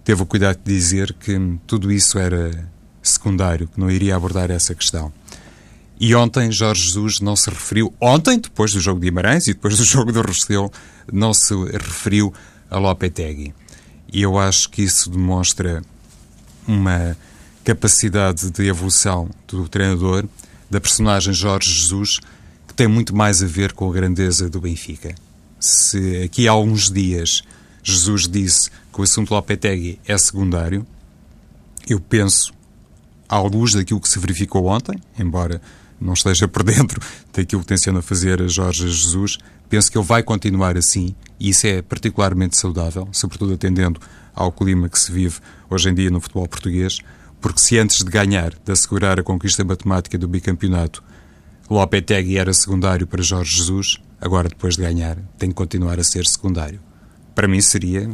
teve 0.03 0.21
o 0.21 0.25
cuidado 0.25 0.57
de 0.57 0.73
dizer 0.73 1.13
que 1.13 1.39
tudo 1.65 1.93
isso 1.93 2.19
era 2.19 2.69
secundário, 3.01 3.69
que 3.69 3.79
não 3.79 3.89
iria 3.89 4.17
abordar 4.17 4.51
essa 4.51 4.75
questão. 4.75 5.13
E 6.03 6.15
ontem 6.15 6.51
Jorge 6.51 6.85
Jesus 6.85 7.19
não 7.19 7.35
se 7.35 7.47
referiu, 7.47 7.93
ontem, 8.01 8.39
depois 8.39 8.73
do 8.73 8.79
jogo 8.79 8.99
de 8.99 9.05
Guimarães 9.05 9.47
e 9.47 9.53
depois 9.53 9.77
do 9.77 9.85
jogo 9.85 10.11
do 10.11 10.23
Restelo, 10.23 10.71
não 11.13 11.31
se 11.31 11.53
referiu 11.53 12.33
a 12.71 12.79
Lopetegui. 12.79 13.53
E 14.11 14.23
eu 14.23 14.39
acho 14.39 14.67
que 14.71 14.81
isso 14.81 15.11
demonstra 15.11 15.83
uma 16.67 17.15
capacidade 17.63 18.49
de 18.49 18.65
evolução 18.65 19.29
do 19.47 19.69
treinador, 19.69 20.25
da 20.71 20.81
personagem 20.81 21.35
Jorge 21.35 21.71
Jesus, 21.71 22.19
que 22.67 22.73
tem 22.73 22.87
muito 22.87 23.15
mais 23.15 23.43
a 23.43 23.45
ver 23.45 23.71
com 23.73 23.87
a 23.87 23.93
grandeza 23.93 24.49
do 24.49 24.59
Benfica. 24.59 25.13
Se 25.59 26.23
aqui 26.23 26.47
há 26.47 26.51
alguns 26.51 26.89
dias 26.89 27.43
Jesus 27.83 28.27
disse 28.27 28.71
que 28.91 29.01
o 29.01 29.03
assunto 29.03 29.35
Lopetegui 29.35 29.99
é 30.07 30.17
secundário, 30.17 30.83
eu 31.87 31.99
penso, 31.99 32.51
à 33.29 33.39
luz 33.39 33.73
daquilo 33.73 34.01
que 34.01 34.09
se 34.09 34.17
verificou 34.17 34.65
ontem, 34.65 34.99
embora 35.19 35.61
não 36.01 36.13
esteja 36.13 36.47
por 36.47 36.63
dentro 36.63 36.99
daquilo 37.31 37.61
que 37.61 37.67
tenciona 37.67 38.01
fazer 38.01 38.41
a 38.41 38.47
Jorge 38.47 38.89
Jesus, 38.89 39.37
penso 39.69 39.91
que 39.91 39.97
ele 39.97 40.05
vai 40.05 40.23
continuar 40.23 40.75
assim 40.77 41.15
e 41.39 41.49
isso 41.49 41.67
é 41.67 41.81
particularmente 41.81 42.57
saudável, 42.57 43.07
sobretudo 43.11 43.53
atendendo 43.53 43.99
ao 44.33 44.51
clima 44.51 44.89
que 44.89 44.99
se 44.99 45.11
vive 45.11 45.39
hoje 45.69 45.89
em 45.89 45.93
dia 45.93 46.09
no 46.09 46.19
futebol 46.19 46.47
português, 46.47 46.99
porque 47.39 47.59
se 47.59 47.77
antes 47.77 48.03
de 48.03 48.09
ganhar, 48.11 48.53
de 48.53 48.71
assegurar 48.71 49.19
a 49.19 49.23
conquista 49.23 49.63
matemática 49.63 50.17
do 50.17 50.27
bicampeonato, 50.27 51.03
Lopetegui 51.69 52.37
era 52.37 52.53
secundário 52.53 53.07
para 53.07 53.21
Jorge 53.21 53.57
Jesus, 53.57 53.97
agora 54.19 54.49
depois 54.49 54.75
de 54.75 54.81
ganhar 54.81 55.17
tem 55.37 55.49
que 55.49 55.55
continuar 55.55 55.99
a 55.99 56.03
ser 56.03 56.25
secundário. 56.25 56.81
Para 57.33 57.47
mim 57.47 57.61
seria 57.61 58.09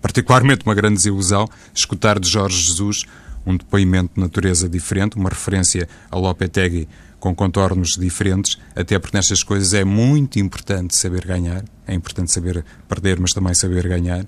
particularmente 0.00 0.64
uma 0.64 0.74
grande 0.74 0.96
desilusão 0.96 1.48
escutar 1.74 2.18
de 2.20 2.28
Jorge 2.28 2.56
Jesus 2.56 3.04
um 3.44 3.56
depoimento 3.56 4.14
de 4.14 4.20
natureza 4.20 4.68
diferente, 4.68 5.16
uma 5.16 5.28
referência 5.28 5.88
a 6.10 6.16
Lopetegui 6.16 6.88
com 7.22 7.32
contornos 7.36 7.90
diferentes, 7.90 8.58
até 8.74 8.98
porque 8.98 9.16
nestas 9.16 9.44
coisas 9.44 9.72
é 9.74 9.84
muito 9.84 10.40
importante 10.40 10.96
saber 10.96 11.24
ganhar, 11.24 11.64
é 11.86 11.94
importante 11.94 12.32
saber 12.32 12.64
perder, 12.88 13.20
mas 13.20 13.32
também 13.32 13.54
saber 13.54 13.86
ganhar. 13.86 14.26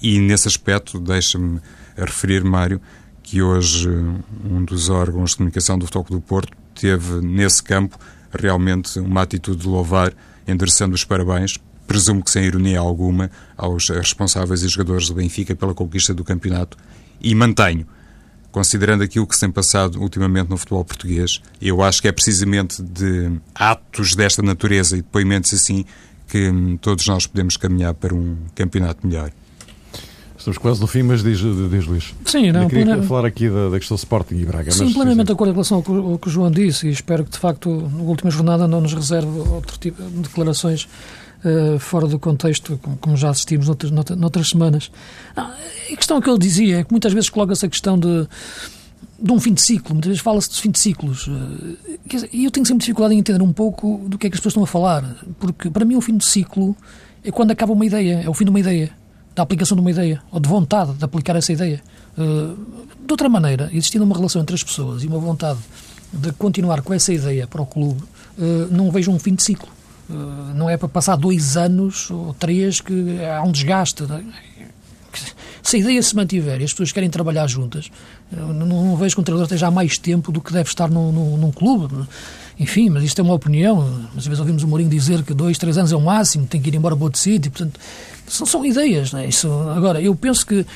E 0.00 0.20
nesse 0.20 0.46
aspecto, 0.46 1.00
deixa-me 1.00 1.60
referir, 1.96 2.44
Mário, 2.44 2.80
que 3.20 3.42
hoje 3.42 3.90
um 4.44 4.64
dos 4.64 4.88
órgãos 4.88 5.30
de 5.30 5.38
comunicação 5.38 5.76
do 5.76 5.86
Futebol 5.86 6.06
do 6.08 6.20
Porto 6.20 6.56
teve 6.72 7.20
nesse 7.20 7.60
campo 7.60 7.98
realmente 8.30 8.96
uma 9.00 9.22
atitude 9.22 9.62
de 9.62 9.66
louvar, 9.66 10.14
endereçando 10.46 10.94
os 10.94 11.02
parabéns 11.02 11.58
presumo 11.84 12.22
que 12.22 12.30
sem 12.30 12.44
ironia 12.44 12.78
alguma, 12.78 13.28
aos 13.56 13.88
responsáveis 13.88 14.62
e 14.62 14.68
jogadores 14.68 15.08
do 15.08 15.14
Benfica 15.14 15.56
pela 15.56 15.74
conquista 15.74 16.14
do 16.14 16.22
campeonato 16.22 16.76
e 17.20 17.34
mantenho, 17.34 17.88
considerando 18.56 19.02
aquilo 19.02 19.26
que 19.26 19.34
se 19.34 19.42
tem 19.42 19.50
passado 19.50 20.00
ultimamente 20.00 20.48
no 20.48 20.56
futebol 20.56 20.82
português, 20.82 21.42
eu 21.60 21.82
acho 21.82 22.00
que 22.00 22.08
é 22.08 22.12
precisamente 22.12 22.82
de 22.82 23.30
atos 23.54 24.14
desta 24.14 24.40
natureza 24.40 24.96
e 24.96 25.02
depoimentos 25.02 25.52
assim 25.52 25.84
que 26.26 26.48
hum, 26.48 26.78
todos 26.78 27.06
nós 27.06 27.26
podemos 27.26 27.58
caminhar 27.58 27.92
para 27.92 28.14
um 28.14 28.34
campeonato 28.54 29.06
melhor. 29.06 29.30
Estamos 30.38 30.56
quase 30.56 30.80
no 30.80 30.86
fim, 30.86 31.02
mas 31.02 31.22
diz, 31.22 31.38
diz 31.38 31.84
Luís. 31.84 32.14
Sim, 32.24 32.50
não. 32.50 32.62
Eu 32.62 32.68
queria 32.70 32.86
plena... 32.86 33.02
falar 33.02 33.26
aqui 33.26 33.46
da, 33.46 33.68
da 33.68 33.78
questão 33.78 33.94
Sporting 33.94 34.36
e 34.36 34.46
Braga. 34.46 34.70
Sim, 34.70 34.90
plenamente 34.90 35.26
de 35.26 35.32
acordo 35.32 35.50
em 35.50 35.52
relação 35.52 35.76
ao 35.76 35.82
que, 35.82 35.90
ao 35.90 36.18
que 36.18 36.28
o 36.28 36.30
João 36.30 36.50
disse 36.50 36.86
e 36.86 36.90
espero 36.90 37.24
que, 37.24 37.32
de 37.32 37.38
facto, 37.38 37.70
na 37.70 38.04
última 38.04 38.30
jornada 38.30 38.66
não 38.66 38.80
nos 38.80 38.94
reserve 38.94 39.38
outro 39.50 39.78
tipo 39.78 40.02
de 40.02 40.20
declarações 40.20 40.88
uh, 41.44 41.78
fora 41.78 42.06
do 42.06 42.18
contexto, 42.18 42.78
como, 42.82 42.96
como 42.96 43.16
já 43.16 43.30
assistimos 43.30 43.66
noutras, 43.66 43.90
noutras 43.90 44.48
semanas. 44.48 44.90
Ah, 45.36 45.54
a 45.92 45.96
questão 45.96 46.20
que 46.20 46.28
ele 46.28 46.38
dizia 46.38 46.80
é 46.80 46.84
que 46.84 46.90
muitas 46.90 47.12
vezes 47.12 47.30
coloca-se 47.30 47.66
a 47.66 47.68
questão 47.68 47.98
de, 47.98 48.28
de 49.20 49.32
um 49.32 49.40
fim 49.40 49.54
de 49.54 49.62
ciclo, 49.62 49.94
muitas 49.94 50.08
vezes 50.08 50.22
fala-se 50.22 50.50
de 50.50 50.60
fim 50.60 50.70
de 50.70 50.78
ciclos. 50.78 51.28
Eh, 51.28 52.28
e 52.32 52.44
eu 52.44 52.50
tenho 52.50 52.66
sempre 52.66 52.80
dificuldade 52.80 53.14
em 53.14 53.18
entender 53.18 53.42
um 53.42 53.52
pouco 53.52 54.02
do 54.06 54.18
que 54.18 54.26
é 54.26 54.30
que 54.30 54.34
as 54.34 54.40
pessoas 54.40 54.52
estão 54.52 54.64
a 54.64 54.66
falar, 54.66 55.16
porque 55.38 55.70
para 55.70 55.84
mim 55.84 55.96
o 55.96 56.00
fim 56.00 56.16
de 56.16 56.24
ciclo 56.24 56.76
é 57.24 57.30
quando 57.30 57.50
acaba 57.50 57.72
uma 57.72 57.84
ideia, 57.84 58.22
é 58.24 58.28
o 58.28 58.34
fim 58.34 58.44
de 58.44 58.50
uma 58.50 58.60
ideia, 58.60 58.90
da 59.34 59.42
aplicação 59.42 59.76
de 59.76 59.80
uma 59.80 59.90
ideia, 59.90 60.22
ou 60.30 60.40
de 60.40 60.48
vontade 60.48 60.94
de 60.94 61.04
aplicar 61.04 61.36
essa 61.36 61.52
ideia. 61.52 61.82
Eh, 62.18 62.54
de 63.06 63.12
outra 63.12 63.28
maneira, 63.28 63.70
existindo 63.72 64.04
uma 64.04 64.16
relação 64.16 64.42
entre 64.42 64.54
as 64.54 64.62
pessoas 64.62 65.02
e 65.02 65.06
uma 65.06 65.18
vontade 65.18 65.60
de 66.12 66.32
continuar 66.32 66.82
com 66.82 66.92
essa 66.92 67.12
ideia 67.12 67.46
para 67.46 67.60
o 67.60 67.66
clube, 67.66 68.02
não 68.70 68.90
vejo 68.90 69.10
um 69.10 69.18
fim 69.18 69.34
de 69.34 69.42
ciclo. 69.42 69.68
Eh, 70.08 70.54
não 70.54 70.70
é 70.70 70.76
para 70.76 70.88
passar 70.88 71.16
dois 71.16 71.56
anos 71.56 72.10
ou 72.10 72.34
três 72.34 72.80
que 72.80 73.18
há 73.24 73.42
um 73.42 73.50
desgaste. 73.50 74.04
Se 75.62 75.76
a 75.76 75.78
ideia 75.80 76.00
se 76.02 76.14
mantiver 76.14 76.60
e 76.60 76.64
as 76.64 76.72
pessoas 76.72 76.92
querem 76.92 77.10
trabalhar 77.10 77.46
juntas, 77.48 77.90
eh, 78.32 78.36
não, 78.36 78.66
não 78.66 78.96
vejo 78.96 79.16
que 79.16 79.20
um 79.20 79.24
treinador 79.24 79.46
esteja 79.46 79.66
há 79.66 79.70
mais 79.70 79.98
tempo 79.98 80.30
do 80.30 80.40
que 80.40 80.52
deve 80.52 80.68
estar 80.68 80.88
num, 80.88 81.10
num, 81.10 81.36
num 81.36 81.50
clube. 81.50 82.06
Enfim, 82.58 82.88
mas 82.88 83.02
isto 83.02 83.20
é 83.20 83.24
uma 83.24 83.34
opinião. 83.34 84.08
Mas 84.14 84.18
às 84.18 84.26
vezes 84.26 84.40
ouvimos 84.40 84.62
o 84.62 84.68
Mourinho 84.68 84.88
dizer 84.88 85.22
que 85.22 85.34
dois, 85.34 85.58
três 85.58 85.76
anos 85.76 85.92
é 85.92 85.96
o 85.96 86.00
máximo, 86.00 86.46
tem 86.46 86.60
que 86.60 86.68
ir 86.68 86.74
embora 86.74 86.94
para 86.94 87.04
outro 87.04 87.20
sítio. 87.20 87.50
Portanto, 87.50 87.78
são, 88.26 88.46
são 88.46 88.64
ideias, 88.64 89.12
não 89.12 89.20
é? 89.20 89.26
Isso, 89.26 89.50
agora, 89.74 90.00
eu 90.00 90.14
penso 90.14 90.46
que 90.46 90.66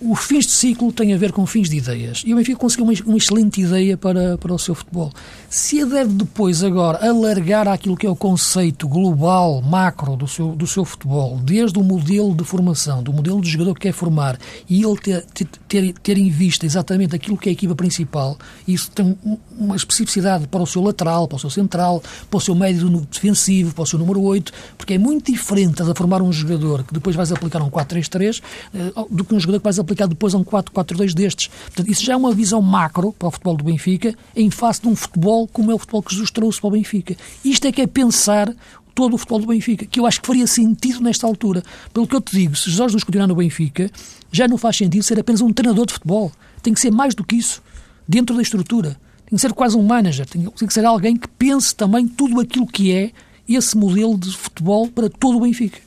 os 0.00 0.20
fins 0.20 0.46
de 0.46 0.52
ciclo 0.52 0.92
têm 0.92 1.12
a 1.12 1.18
ver 1.18 1.32
com 1.32 1.44
fins 1.46 1.68
de 1.68 1.76
ideias. 1.76 2.22
E 2.24 2.32
o 2.32 2.36
Benfica 2.36 2.58
conseguiu 2.58 2.84
uma, 2.84 2.94
uma, 3.04 3.16
excelente 3.16 3.60
ideia 3.60 3.96
para, 3.96 4.38
para 4.38 4.54
o 4.54 4.58
seu 4.58 4.74
futebol. 4.74 5.12
Se 5.48 5.80
a 5.80 5.84
deve 5.84 6.12
depois, 6.14 6.62
agora, 6.62 7.04
alargar 7.06 7.66
aquilo 7.66 7.96
que 7.96 8.06
é 8.06 8.10
o 8.10 8.14
conceito 8.14 8.86
global, 8.86 9.60
macro 9.60 10.16
do 10.16 10.28
seu, 10.28 10.54
do 10.54 10.66
seu 10.66 10.84
futebol, 10.84 11.38
desde 11.42 11.78
o 11.78 11.82
modelo 11.82 12.34
de 12.34 12.44
formação, 12.44 13.02
do 13.02 13.12
modelo 13.12 13.40
de 13.40 13.50
jogador 13.50 13.74
que 13.74 13.80
quer 13.80 13.92
formar, 13.92 14.38
e 14.68 14.84
ele 14.84 14.96
ter, 14.98 15.24
ter, 15.68 15.92
ter 15.94 16.18
em 16.18 16.30
vista 16.30 16.64
exatamente 16.64 17.16
aquilo 17.16 17.36
que 17.36 17.48
é 17.48 17.50
a 17.50 17.52
equipa 17.52 17.74
principal, 17.74 18.38
isso 18.66 18.90
tem 18.92 19.16
uma 19.58 19.74
especificidade 19.74 20.46
para 20.46 20.62
o 20.62 20.66
seu 20.66 20.82
lateral, 20.82 21.26
para 21.26 21.36
o 21.36 21.40
seu 21.40 21.50
central, 21.50 22.02
para 22.30 22.38
o 22.38 22.40
seu 22.40 22.54
médio 22.54 22.88
defensivo, 23.10 23.74
para 23.74 23.82
o 23.82 23.86
seu 23.86 23.98
número 23.98 24.20
8, 24.22 24.52
porque 24.78 24.94
é 24.94 24.98
muito 24.98 25.32
diferente 25.32 25.82
a 25.82 25.94
formar 25.94 26.22
um 26.22 26.32
jogador 26.32 26.84
que 26.92 26.98
depois 26.98 27.16
vais 27.16 27.32
aplicar 27.32 27.62
um 27.62 27.70
4-3-3 27.70 28.42
eh, 28.74 28.78
do 29.10 29.24
que 29.24 29.34
um 29.34 29.40
jogador 29.40 29.58
que 29.60 29.64
vais 29.64 29.78
aplicar 29.78 30.06
depois 30.06 30.34
a 30.34 30.38
um 30.38 30.44
4-4-2 30.44 31.14
destes. 31.14 31.48
Portanto, 31.48 31.90
isso 31.90 32.04
já 32.04 32.12
é 32.12 32.16
uma 32.16 32.32
visão 32.32 32.60
macro 32.60 33.12
para 33.12 33.28
o 33.28 33.30
futebol 33.30 33.56
do 33.56 33.64
Benfica 33.64 34.14
em 34.36 34.50
face 34.50 34.82
de 34.82 34.88
um 34.88 34.94
futebol 34.94 35.48
como 35.48 35.70
é 35.70 35.74
o 35.74 35.78
futebol 35.78 36.02
que 36.02 36.12
Jesus 36.12 36.30
trouxe 36.30 36.60
para 36.60 36.68
o 36.68 36.70
Benfica. 36.72 37.16
Isto 37.44 37.66
é 37.66 37.72
que 37.72 37.80
é 37.80 37.86
pensar 37.86 38.54
todo 38.94 39.14
o 39.14 39.18
futebol 39.18 39.40
do 39.40 39.46
Benfica, 39.46 39.86
que 39.86 39.98
eu 39.98 40.06
acho 40.06 40.20
que 40.20 40.26
faria 40.26 40.46
sentido 40.46 41.00
nesta 41.00 41.26
altura. 41.26 41.62
Pelo 41.94 42.06
que 42.06 42.14
eu 42.14 42.20
te 42.20 42.36
digo, 42.36 42.54
se 42.54 42.68
nos 42.68 43.04
continuar 43.04 43.26
no 43.26 43.34
Benfica, 43.34 43.90
já 44.30 44.46
não 44.46 44.58
faz 44.58 44.76
sentido 44.76 45.02
ser 45.02 45.18
apenas 45.18 45.40
um 45.40 45.50
treinador 45.50 45.86
de 45.86 45.94
futebol. 45.94 46.30
Tem 46.62 46.74
que 46.74 46.80
ser 46.80 46.90
mais 46.90 47.14
do 47.14 47.24
que 47.24 47.36
isso, 47.36 47.62
dentro 48.06 48.36
da 48.36 48.42
estrutura. 48.42 48.96
Tem 49.24 49.36
que 49.36 49.40
ser 49.40 49.52
quase 49.54 49.76
um 49.78 49.82
manager, 49.82 50.26
tem 50.26 50.44
que 50.44 50.74
ser 50.74 50.84
alguém 50.84 51.16
que 51.16 51.26
pense 51.26 51.74
também 51.74 52.06
tudo 52.06 52.38
aquilo 52.38 52.66
que 52.66 52.92
é 52.92 53.12
esse 53.48 53.76
modelo 53.76 54.16
de 54.18 54.30
futebol 54.36 54.88
para 54.88 55.08
todo 55.08 55.38
o 55.38 55.40
Benfica. 55.40 55.78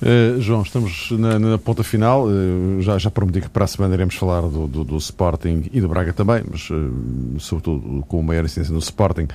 Uh, 0.00 0.40
João, 0.40 0.62
estamos 0.62 1.10
na, 1.10 1.38
na 1.38 1.58
ponta 1.58 1.82
final. 1.82 2.26
Uh, 2.26 2.80
já, 2.80 2.98
já 2.98 3.10
prometi 3.10 3.40
que 3.40 3.48
para 3.48 3.64
a 3.64 3.68
semana 3.68 3.94
iremos 3.94 4.14
falar 4.14 4.42
do, 4.42 4.68
do, 4.68 4.84
do 4.84 4.96
Sporting 4.96 5.64
e 5.72 5.80
do 5.80 5.88
Braga 5.88 6.12
também, 6.12 6.42
mas 6.48 6.70
uh, 6.70 7.40
sobretudo 7.40 8.04
com 8.06 8.22
maior 8.22 8.44
incidência 8.44 8.72
no 8.72 8.78
Sporting, 8.78 9.26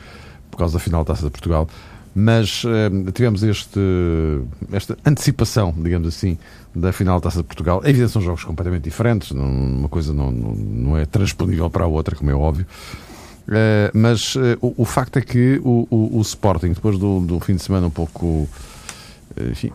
por 0.50 0.58
causa 0.58 0.74
da 0.74 0.80
final 0.80 1.04
da 1.04 1.14
Taça 1.14 1.26
de 1.26 1.32
Portugal. 1.32 1.68
Mas 2.16 2.64
tivemos 3.16 3.42
este, 3.42 3.80
esta 4.72 4.96
antecipação, 5.04 5.74
digamos 5.76 6.08
assim, 6.08 6.38
da 6.76 6.94
final 6.94 7.20
da 7.20 7.24
Taça 7.24 7.40
de 7.40 7.44
Portugal. 7.46 7.82
É 7.84 7.90
evidente, 7.90 8.12
são 8.12 8.22
jogos 8.22 8.44
completamente 8.44 8.84
diferentes, 8.84 9.32
não, 9.32 9.50
uma 9.50 9.90
coisa 9.90 10.14
não, 10.14 10.30
não, 10.30 10.54
não, 10.54 10.98
é 10.98 11.08
transponível 11.08 11.72
para 11.72 11.86
a 11.86 11.88
outra, 11.88 12.16
como 12.16 12.30
é 12.30 12.36
óbvio. 12.36 12.68
mas 13.96 14.36
o, 14.62 14.76
o, 14.78 14.86
facto 14.86 15.18
é 15.18 15.22
que 15.24 15.60
o, 15.64 15.88
o, 15.90 16.20
o 16.20 16.22
Sporting, 16.22 16.74
depois 16.74 17.00
do, 17.00 17.20
do 17.22 17.40
fim 17.40 17.56
de 17.56 17.64
semana 17.64 17.88
um 17.88 17.90
pouco 17.90 18.48
enfim, 19.52 19.72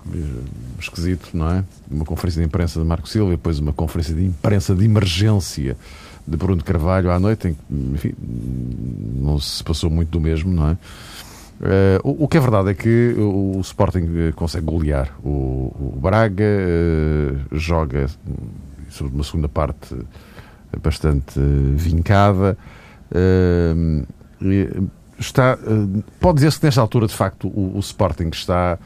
esquisito, 0.78 1.30
não 1.34 1.50
é? 1.50 1.64
Uma 1.90 2.04
conferência 2.04 2.40
de 2.40 2.46
imprensa 2.46 2.80
de 2.80 2.86
Marco 2.86 3.08
Silva 3.08 3.30
depois 3.32 3.58
uma 3.58 3.72
conferência 3.72 4.14
de 4.14 4.24
imprensa 4.24 4.74
de 4.74 4.84
emergência 4.84 5.76
de 6.26 6.36
Bruno 6.36 6.62
Carvalho 6.62 7.10
à 7.10 7.18
noite, 7.18 7.48
em 7.48 7.54
que, 7.54 7.60
enfim, 7.70 8.14
não 9.16 9.38
se 9.40 9.64
passou 9.64 9.88
muito 9.88 10.10
do 10.10 10.20
mesmo, 10.20 10.52
não 10.52 10.68
é? 10.68 10.76
Uh, 11.58 11.98
o, 12.22 12.28
que 12.28 12.36
é 12.36 12.40
verdade 12.40 12.70
é 12.70 12.74
que 12.74 13.14
o, 13.18 13.58
Sporting 13.62 14.30
consegue 14.36 14.64
golear 14.64 15.12
o, 15.24 15.74
o 15.96 15.98
Braga, 16.00 16.44
uh, 16.44 17.56
joga 17.58 18.06
sobre 18.88 19.12
uma 19.12 19.24
segunda 19.24 19.48
parte 19.48 19.96
bastante 20.80 21.40
vincada. 21.74 22.56
Uh, 23.10 24.06
está, 25.18 25.58
pode 26.20 26.36
dizer-se 26.36 26.60
que 26.60 26.66
nesta 26.66 26.80
altura, 26.80 27.08
de 27.08 27.14
facto, 27.14 27.48
o, 27.48 27.76
o 27.76 27.80
Sporting 27.80 28.28
está 28.28 28.78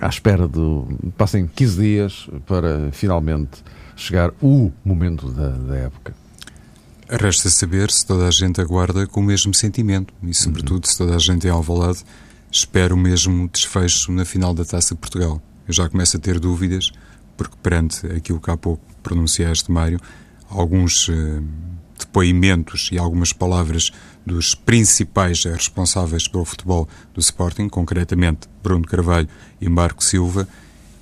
à 0.00 0.08
espera 0.08 0.48
de. 0.48 1.10
Passem 1.16 1.46
15 1.46 1.80
dias 1.80 2.28
para 2.46 2.90
finalmente 2.92 3.62
chegar 3.94 4.30
o 4.42 4.70
momento 4.84 5.30
da, 5.30 5.50
da 5.50 5.76
época. 5.76 6.14
Resta 7.08 7.48
saber 7.48 7.90
se 7.90 8.04
toda 8.04 8.26
a 8.26 8.30
gente 8.30 8.60
aguarda 8.60 9.06
com 9.06 9.20
o 9.20 9.22
mesmo 9.22 9.54
sentimento 9.54 10.12
e, 10.22 10.34
sobretudo, 10.34 10.84
uhum. 10.84 10.90
se 10.90 10.98
toda 10.98 11.14
a 11.14 11.18
gente 11.18 11.46
é 11.46 11.50
alvalade 11.50 12.04
espera 12.50 12.94
o 12.94 12.96
mesmo 12.96 13.48
desfecho 13.48 14.10
na 14.12 14.24
final 14.24 14.54
da 14.54 14.64
Taça 14.64 14.94
de 14.94 15.00
Portugal. 15.00 15.42
Eu 15.66 15.74
já 15.74 15.88
começo 15.88 16.16
a 16.16 16.20
ter 16.20 16.38
dúvidas, 16.38 16.92
porque 17.36 17.56
perante 17.62 18.06
aquilo 18.06 18.40
que 18.40 18.50
há 18.50 18.56
pouco 18.56 18.82
pronunciaste, 19.02 19.70
Mário, 19.70 20.00
alguns 20.48 21.08
uh, 21.08 21.44
depoimentos 21.98 22.88
e 22.92 22.98
algumas 22.98 23.32
palavras 23.32 23.92
dos 24.26 24.54
principais 24.54 25.44
responsáveis 25.44 26.26
pelo 26.26 26.44
futebol 26.44 26.88
do 27.14 27.20
Sporting, 27.20 27.68
concretamente 27.68 28.48
Bruno 28.62 28.84
Carvalho 28.84 29.28
e 29.60 29.68
Marco 29.68 30.02
Silva, 30.02 30.48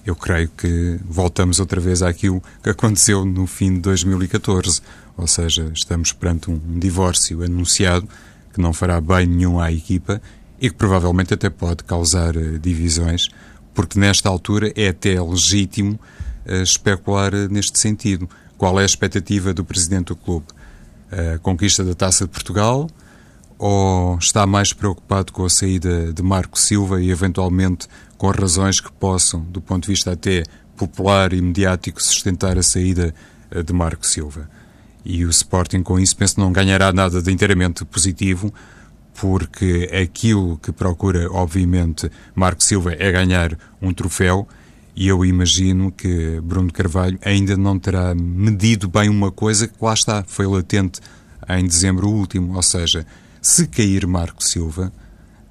eu 0.05 0.15
creio 0.15 0.51
que 0.51 1.01
voltamos 1.03 1.59
outra 1.59 1.81
vez 1.81 2.03
àquilo 2.03 2.43
que 2.63 2.69
aconteceu 2.69 3.25
no 3.25 3.47
fim 3.47 3.75
de 3.75 3.81
2014. 3.81 4.83
Ou 5.17 5.27
seja, 5.27 5.71
estamos 5.73 6.13
perante 6.13 6.51
um 6.51 6.79
divórcio 6.79 7.43
anunciado 7.43 8.07
que 8.53 8.61
não 8.61 8.73
fará 8.73 9.01
bem 9.01 9.27
nenhum 9.27 9.59
à 9.59 9.73
equipa 9.73 10.21
e 10.61 10.69
que 10.69 10.77
provavelmente 10.77 11.33
até 11.33 11.49
pode 11.49 11.85
causar 11.85 12.37
eh, 12.37 12.59
divisões, 12.61 13.29
porque 13.73 13.99
nesta 13.99 14.29
altura 14.29 14.73
é 14.77 14.89
até 14.89 15.21
legítimo 15.21 15.99
uh, 16.47 16.63
especular 16.63 17.35
uh, 17.35 17.49
neste 17.49 17.79
sentido. 17.79 18.29
Qual 18.57 18.79
é 18.79 18.83
a 18.83 18.87
expectativa 18.87 19.53
do 19.53 19.65
presidente 19.65 20.09
do 20.09 20.17
clube? 20.17 20.47
A 21.11 21.39
conquista 21.39 21.83
da 21.83 21.95
Taça 21.95 22.25
de 22.25 22.31
Portugal, 22.31 22.89
ou 23.59 24.19
está 24.19 24.47
mais 24.47 24.73
preocupado 24.73 25.33
com 25.33 25.45
a 25.45 25.51
saída 25.51 26.12
de 26.12 26.23
Marco 26.23 26.59
Silva 26.59 27.01
e 27.01 27.11
eventualmente 27.11 27.87
com 28.17 28.31
razões 28.31 28.81
que 28.81 28.93
possam, 28.93 29.40
do 29.40 29.61
ponto 29.61 29.85
de 29.85 29.88
vista 29.90 30.12
até 30.12 30.43
popular 30.77 31.33
e 31.33 31.40
mediático, 31.40 32.03
sustentar 32.03 32.59
a 32.59 32.62
saída 32.62 33.14
eh, 33.51 33.62
de 33.62 33.73
Marco 33.73 34.07
Silva? 34.07 34.49
E 35.05 35.25
o 35.25 35.31
Sporting, 35.31 35.83
com 35.83 36.01
isso, 36.01 36.17
penso 36.17 36.40
não 36.40 36.51
ganhará 36.51 36.93
nada 36.93 37.21
de 37.21 37.31
inteiramente 37.31 37.85
positivo, 37.85 38.53
porque 39.14 39.90
aquilo 39.93 40.59
que 40.59 40.73
procura, 40.73 41.31
obviamente, 41.31 42.11
Marco 42.35 42.62
Silva 42.64 42.95
é 42.99 43.12
ganhar 43.12 43.57
um 43.81 43.93
troféu. 43.93 44.49
E 44.97 45.09
eu 45.09 45.25
imagino 45.25 45.90
que 45.93 46.40
Bruno 46.40 46.73
Carvalho 46.73 47.19
ainda 47.25 47.57
não 47.57 47.79
terá 47.79 48.14
medido 48.14 48.88
bem 48.88 49.09
uma 49.09 49.31
coisa 49.31 49.67
que 49.67 49.75
lá 49.81 49.93
está, 49.93 50.25
foi 50.27 50.47
latente 50.47 51.01
em 51.49 51.67
dezembro 51.67 52.09
último, 52.09 52.55
ou 52.55 52.62
seja, 52.62 53.05
se 53.46 53.66
cair 53.66 54.07
Marco 54.07 54.42
Silva, 54.42 54.90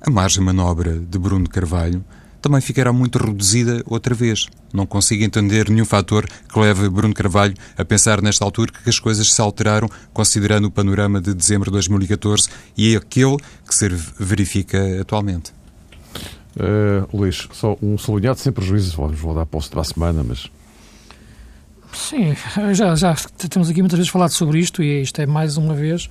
a 0.02 0.10
margem 0.10 0.40
de 0.40 0.46
manobra 0.46 0.98
de 0.98 1.20
Bruno 1.20 1.48
Carvalho 1.48 2.04
também 2.42 2.60
ficará 2.60 2.92
muito 2.92 3.20
reduzida 3.20 3.84
outra 3.86 4.16
vez. 4.16 4.48
Não 4.74 4.86
consigo 4.86 5.24
entender 5.24 5.70
nenhum 5.70 5.86
fator 5.86 6.26
que 6.26 6.60
leve 6.60 6.90
Bruno 6.90 7.14
Carvalho 7.14 7.54
a 7.78 7.86
pensar 7.86 8.20
nesta 8.20 8.44
altura 8.44 8.74
que 8.84 8.90
as 8.90 8.98
coisas 8.98 9.32
se 9.32 9.40
alteraram 9.40 9.88
considerando 10.12 10.66
o 10.66 10.72
panorama 10.72 11.22
de 11.22 11.36
dezembro 11.36 11.70
de 11.70 11.74
2014 11.74 12.50
e 12.76 12.96
aquele 12.96 13.38
que 13.66 13.76
se 13.76 13.88
verifica 14.20 15.00
atualmente. 15.00 15.54
Uh, 16.58 17.08
Luís, 17.16 17.48
só 17.54 17.78
um 17.80 17.96
sublinhado 17.96 18.40
sem 18.40 18.52
prejuízo, 18.52 18.98
vou 18.98 19.36
dar 19.36 19.46
posto 19.46 19.70
para 19.70 19.82
a 19.82 19.86
semana, 19.86 20.24
mas 20.24 20.50
Sim, 21.94 22.36
já, 22.74 22.96
já 22.96 23.16
temos 23.52 23.70
aqui 23.70 23.82
muitas 23.82 24.00
vezes 24.00 24.12
falado 24.12 24.32
sobre 24.32 24.58
isto 24.58 24.82
e 24.82 25.04
isto 25.04 25.22
é 25.22 25.28
mais 25.28 25.58
uma 25.58 25.76
vez 25.76 26.10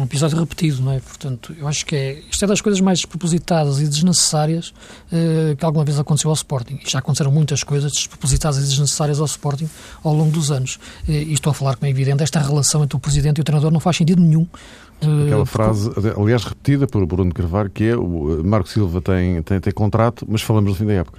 um 0.00 0.04
episódio 0.04 0.38
repetido, 0.38 0.82
não 0.82 0.92
é? 0.92 1.00
Portanto, 1.00 1.54
eu 1.58 1.66
acho 1.66 1.84
que 1.84 1.94
é, 1.94 2.22
isto 2.30 2.44
é 2.44 2.48
das 2.48 2.60
coisas 2.60 2.80
mais 2.80 2.98
despropositadas 2.98 3.80
e 3.80 3.88
desnecessárias 3.88 4.68
uh, 5.12 5.56
que 5.56 5.64
alguma 5.64 5.84
vez 5.84 5.98
aconteceu 5.98 6.30
ao 6.30 6.34
Sporting. 6.34 6.78
E 6.84 6.90
já 6.90 6.98
aconteceram 6.98 7.30
muitas 7.30 7.62
coisas 7.62 7.92
despropositadas 7.92 8.58
e 8.58 8.62
desnecessárias 8.62 9.20
ao 9.20 9.26
Sporting 9.26 9.68
ao 10.02 10.14
longo 10.14 10.30
dos 10.30 10.50
anos. 10.50 10.76
Uh, 11.06 11.12
e 11.12 11.32
estou 11.32 11.50
a 11.50 11.54
falar, 11.54 11.76
como 11.76 11.86
é 11.86 11.90
evidente, 11.90 12.22
esta 12.22 12.40
relação 12.40 12.84
entre 12.84 12.96
o 12.96 13.00
Presidente 13.00 13.38
e 13.38 13.40
o 13.40 13.44
treinador 13.44 13.70
não 13.70 13.80
faz 13.80 13.96
sentido 13.96 14.22
nenhum. 14.22 14.46
Uh, 15.02 15.26
Aquela 15.26 15.46
frase, 15.46 15.90
aliás, 16.16 16.44
repetida 16.44 16.86
por 16.86 17.04
Bruno 17.06 17.32
Carvalho, 17.32 17.70
que 17.70 17.84
é 17.84 17.96
o 17.96 18.42
Marco 18.44 18.68
Silva 18.68 19.00
tem, 19.00 19.42
tem, 19.42 19.60
tem 19.60 19.72
contrato, 19.72 20.26
mas 20.28 20.42
falamos 20.42 20.70
no 20.70 20.76
fim 20.76 20.86
da 20.86 20.94
época. 20.94 21.18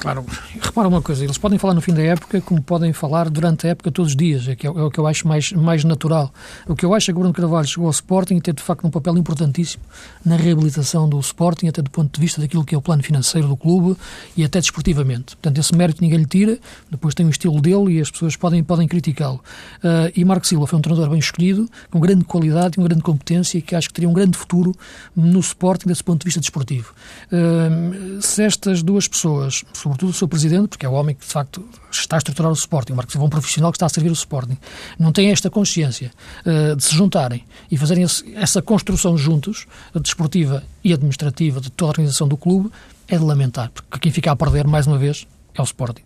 Claro, 0.00 0.24
repara 0.60 0.86
uma 0.86 1.02
coisa, 1.02 1.24
eles 1.24 1.36
podem 1.36 1.58
falar 1.58 1.74
no 1.74 1.80
fim 1.80 1.92
da 1.92 2.02
época 2.02 2.40
como 2.40 2.62
podem 2.62 2.92
falar 2.92 3.28
durante 3.28 3.66
a 3.66 3.70
época 3.70 3.90
todos 3.90 4.12
os 4.12 4.16
dias, 4.16 4.46
é, 4.46 4.54
que 4.54 4.64
é, 4.64 4.70
é 4.70 4.82
o 4.82 4.90
que 4.90 4.98
eu 4.98 5.06
acho 5.08 5.26
mais, 5.26 5.50
mais 5.52 5.82
natural. 5.82 6.32
O 6.68 6.76
que 6.76 6.84
eu 6.84 6.94
acho 6.94 7.10
é 7.10 7.12
que 7.12 7.16
o 7.16 7.20
Bruno 7.20 7.34
Carvalho 7.34 7.66
chegou 7.66 7.86
ao 7.86 7.90
Sporting 7.90 8.36
e 8.36 8.40
teve 8.40 8.58
de 8.58 8.62
facto 8.62 8.86
um 8.86 8.90
papel 8.90 9.18
importantíssimo 9.18 9.82
na 10.24 10.36
reabilitação 10.36 11.08
do 11.08 11.18
Sporting, 11.18 11.66
até 11.66 11.82
do 11.82 11.90
ponto 11.90 12.14
de 12.14 12.20
vista 12.20 12.40
daquilo 12.40 12.64
que 12.64 12.76
é 12.76 12.78
o 12.78 12.82
plano 12.82 13.02
financeiro 13.02 13.48
do 13.48 13.56
clube 13.56 13.96
e 14.36 14.44
até 14.44 14.60
desportivamente. 14.60 15.34
Portanto, 15.36 15.58
esse 15.58 15.74
mérito 15.74 16.00
ninguém 16.00 16.20
lhe 16.20 16.26
tira, 16.26 16.58
depois 16.88 17.12
tem 17.12 17.26
o 17.26 17.30
estilo 17.30 17.60
dele 17.60 17.94
e 17.94 18.00
as 18.00 18.10
pessoas 18.10 18.36
podem, 18.36 18.62
podem 18.62 18.86
criticá-lo. 18.86 19.40
Uh, 19.78 20.12
e 20.14 20.24
Marco 20.24 20.46
Silva 20.46 20.66
foi 20.66 20.78
um 20.78 20.82
treinador 20.82 21.10
bem 21.10 21.18
escolhido, 21.18 21.68
com 21.90 21.98
grande 21.98 22.24
qualidade 22.24 22.74
e 22.76 22.80
uma 22.80 22.86
grande 22.86 23.02
competência 23.02 23.58
e 23.58 23.62
que 23.62 23.74
acho 23.74 23.88
que 23.88 23.94
teria 23.94 24.08
um 24.08 24.12
grande 24.12 24.38
futuro 24.38 24.72
no 25.16 25.40
Sporting 25.40 25.88
desse 25.88 26.04
ponto 26.04 26.20
de 26.20 26.24
vista 26.26 26.40
desportivo. 26.40 26.94
Uh, 27.32 28.22
se 28.22 28.44
estas 28.44 28.82
duas 28.82 29.08
pessoas, 29.08 29.64
sobretudo 29.88 30.10
o 30.10 30.12
seu 30.12 30.28
presidente, 30.28 30.68
porque 30.68 30.84
é 30.84 30.88
o 30.88 30.92
homem 30.92 31.14
que 31.14 31.24
de 31.24 31.32
facto 31.32 31.66
está 31.90 32.16
a 32.16 32.18
estruturar 32.18 32.50
o 32.50 32.54
Sporting, 32.54 32.92
o 32.92 32.96
Marcos 32.96 33.12
Silva 33.12 33.24
é 33.24 33.26
um 33.26 33.30
profissional 33.30 33.72
que 33.72 33.76
está 33.76 33.86
a 33.86 33.88
servir 33.88 34.10
o 34.10 34.12
Sporting, 34.12 34.56
não 34.98 35.12
tem 35.12 35.30
esta 35.30 35.48
consciência 35.50 36.10
uh, 36.44 36.76
de 36.76 36.84
se 36.84 36.94
juntarem 36.94 37.44
e 37.70 37.76
fazerem 37.76 38.04
esse, 38.04 38.34
essa 38.34 38.60
construção 38.60 39.16
juntos, 39.16 39.66
desportiva 39.94 40.62
e 40.84 40.92
administrativa, 40.92 41.60
de 41.60 41.70
toda 41.70 41.88
a 41.88 41.92
organização 41.92 42.28
do 42.28 42.36
clube, 42.36 42.70
é 43.08 43.16
de 43.16 43.24
lamentar, 43.24 43.70
porque 43.70 43.98
quem 43.98 44.12
fica 44.12 44.30
a 44.30 44.36
perder, 44.36 44.66
mais 44.66 44.86
uma 44.86 44.98
vez, 44.98 45.26
é 45.54 45.60
o 45.60 45.64
Sporting. 45.64 46.02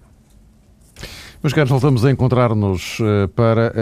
Meus 1.42 1.52
caros, 1.52 1.70
voltamos 1.70 2.04
a 2.04 2.10
encontrar-nos 2.12 3.00
uh, 3.00 3.26
para 3.34 3.72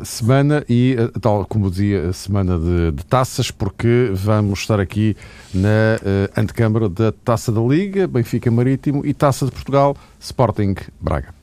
a 0.00 0.04
semana 0.06 0.64
e, 0.66 0.96
uh, 0.98 1.20
tal 1.20 1.44
como 1.44 1.70
dizia, 1.70 2.08
a 2.08 2.12
semana 2.14 2.58
de, 2.58 2.92
de, 2.92 3.04
taças, 3.04 3.50
porque 3.50 4.10
vamos 4.14 4.60
estar 4.60 4.80
aqui 4.80 5.14
na 5.52 5.98
uh, 6.00 6.40
antecâmara 6.40 6.88
da 6.88 7.12
Taça 7.12 7.52
da 7.52 7.60
Liga, 7.60 8.06
Benfica 8.06 8.50
Marítimo 8.50 9.04
e 9.04 9.12
Taça 9.12 9.44
de 9.44 9.52
Portugal, 9.52 9.94
Sporting 10.18 10.74
Braga. 10.98 11.39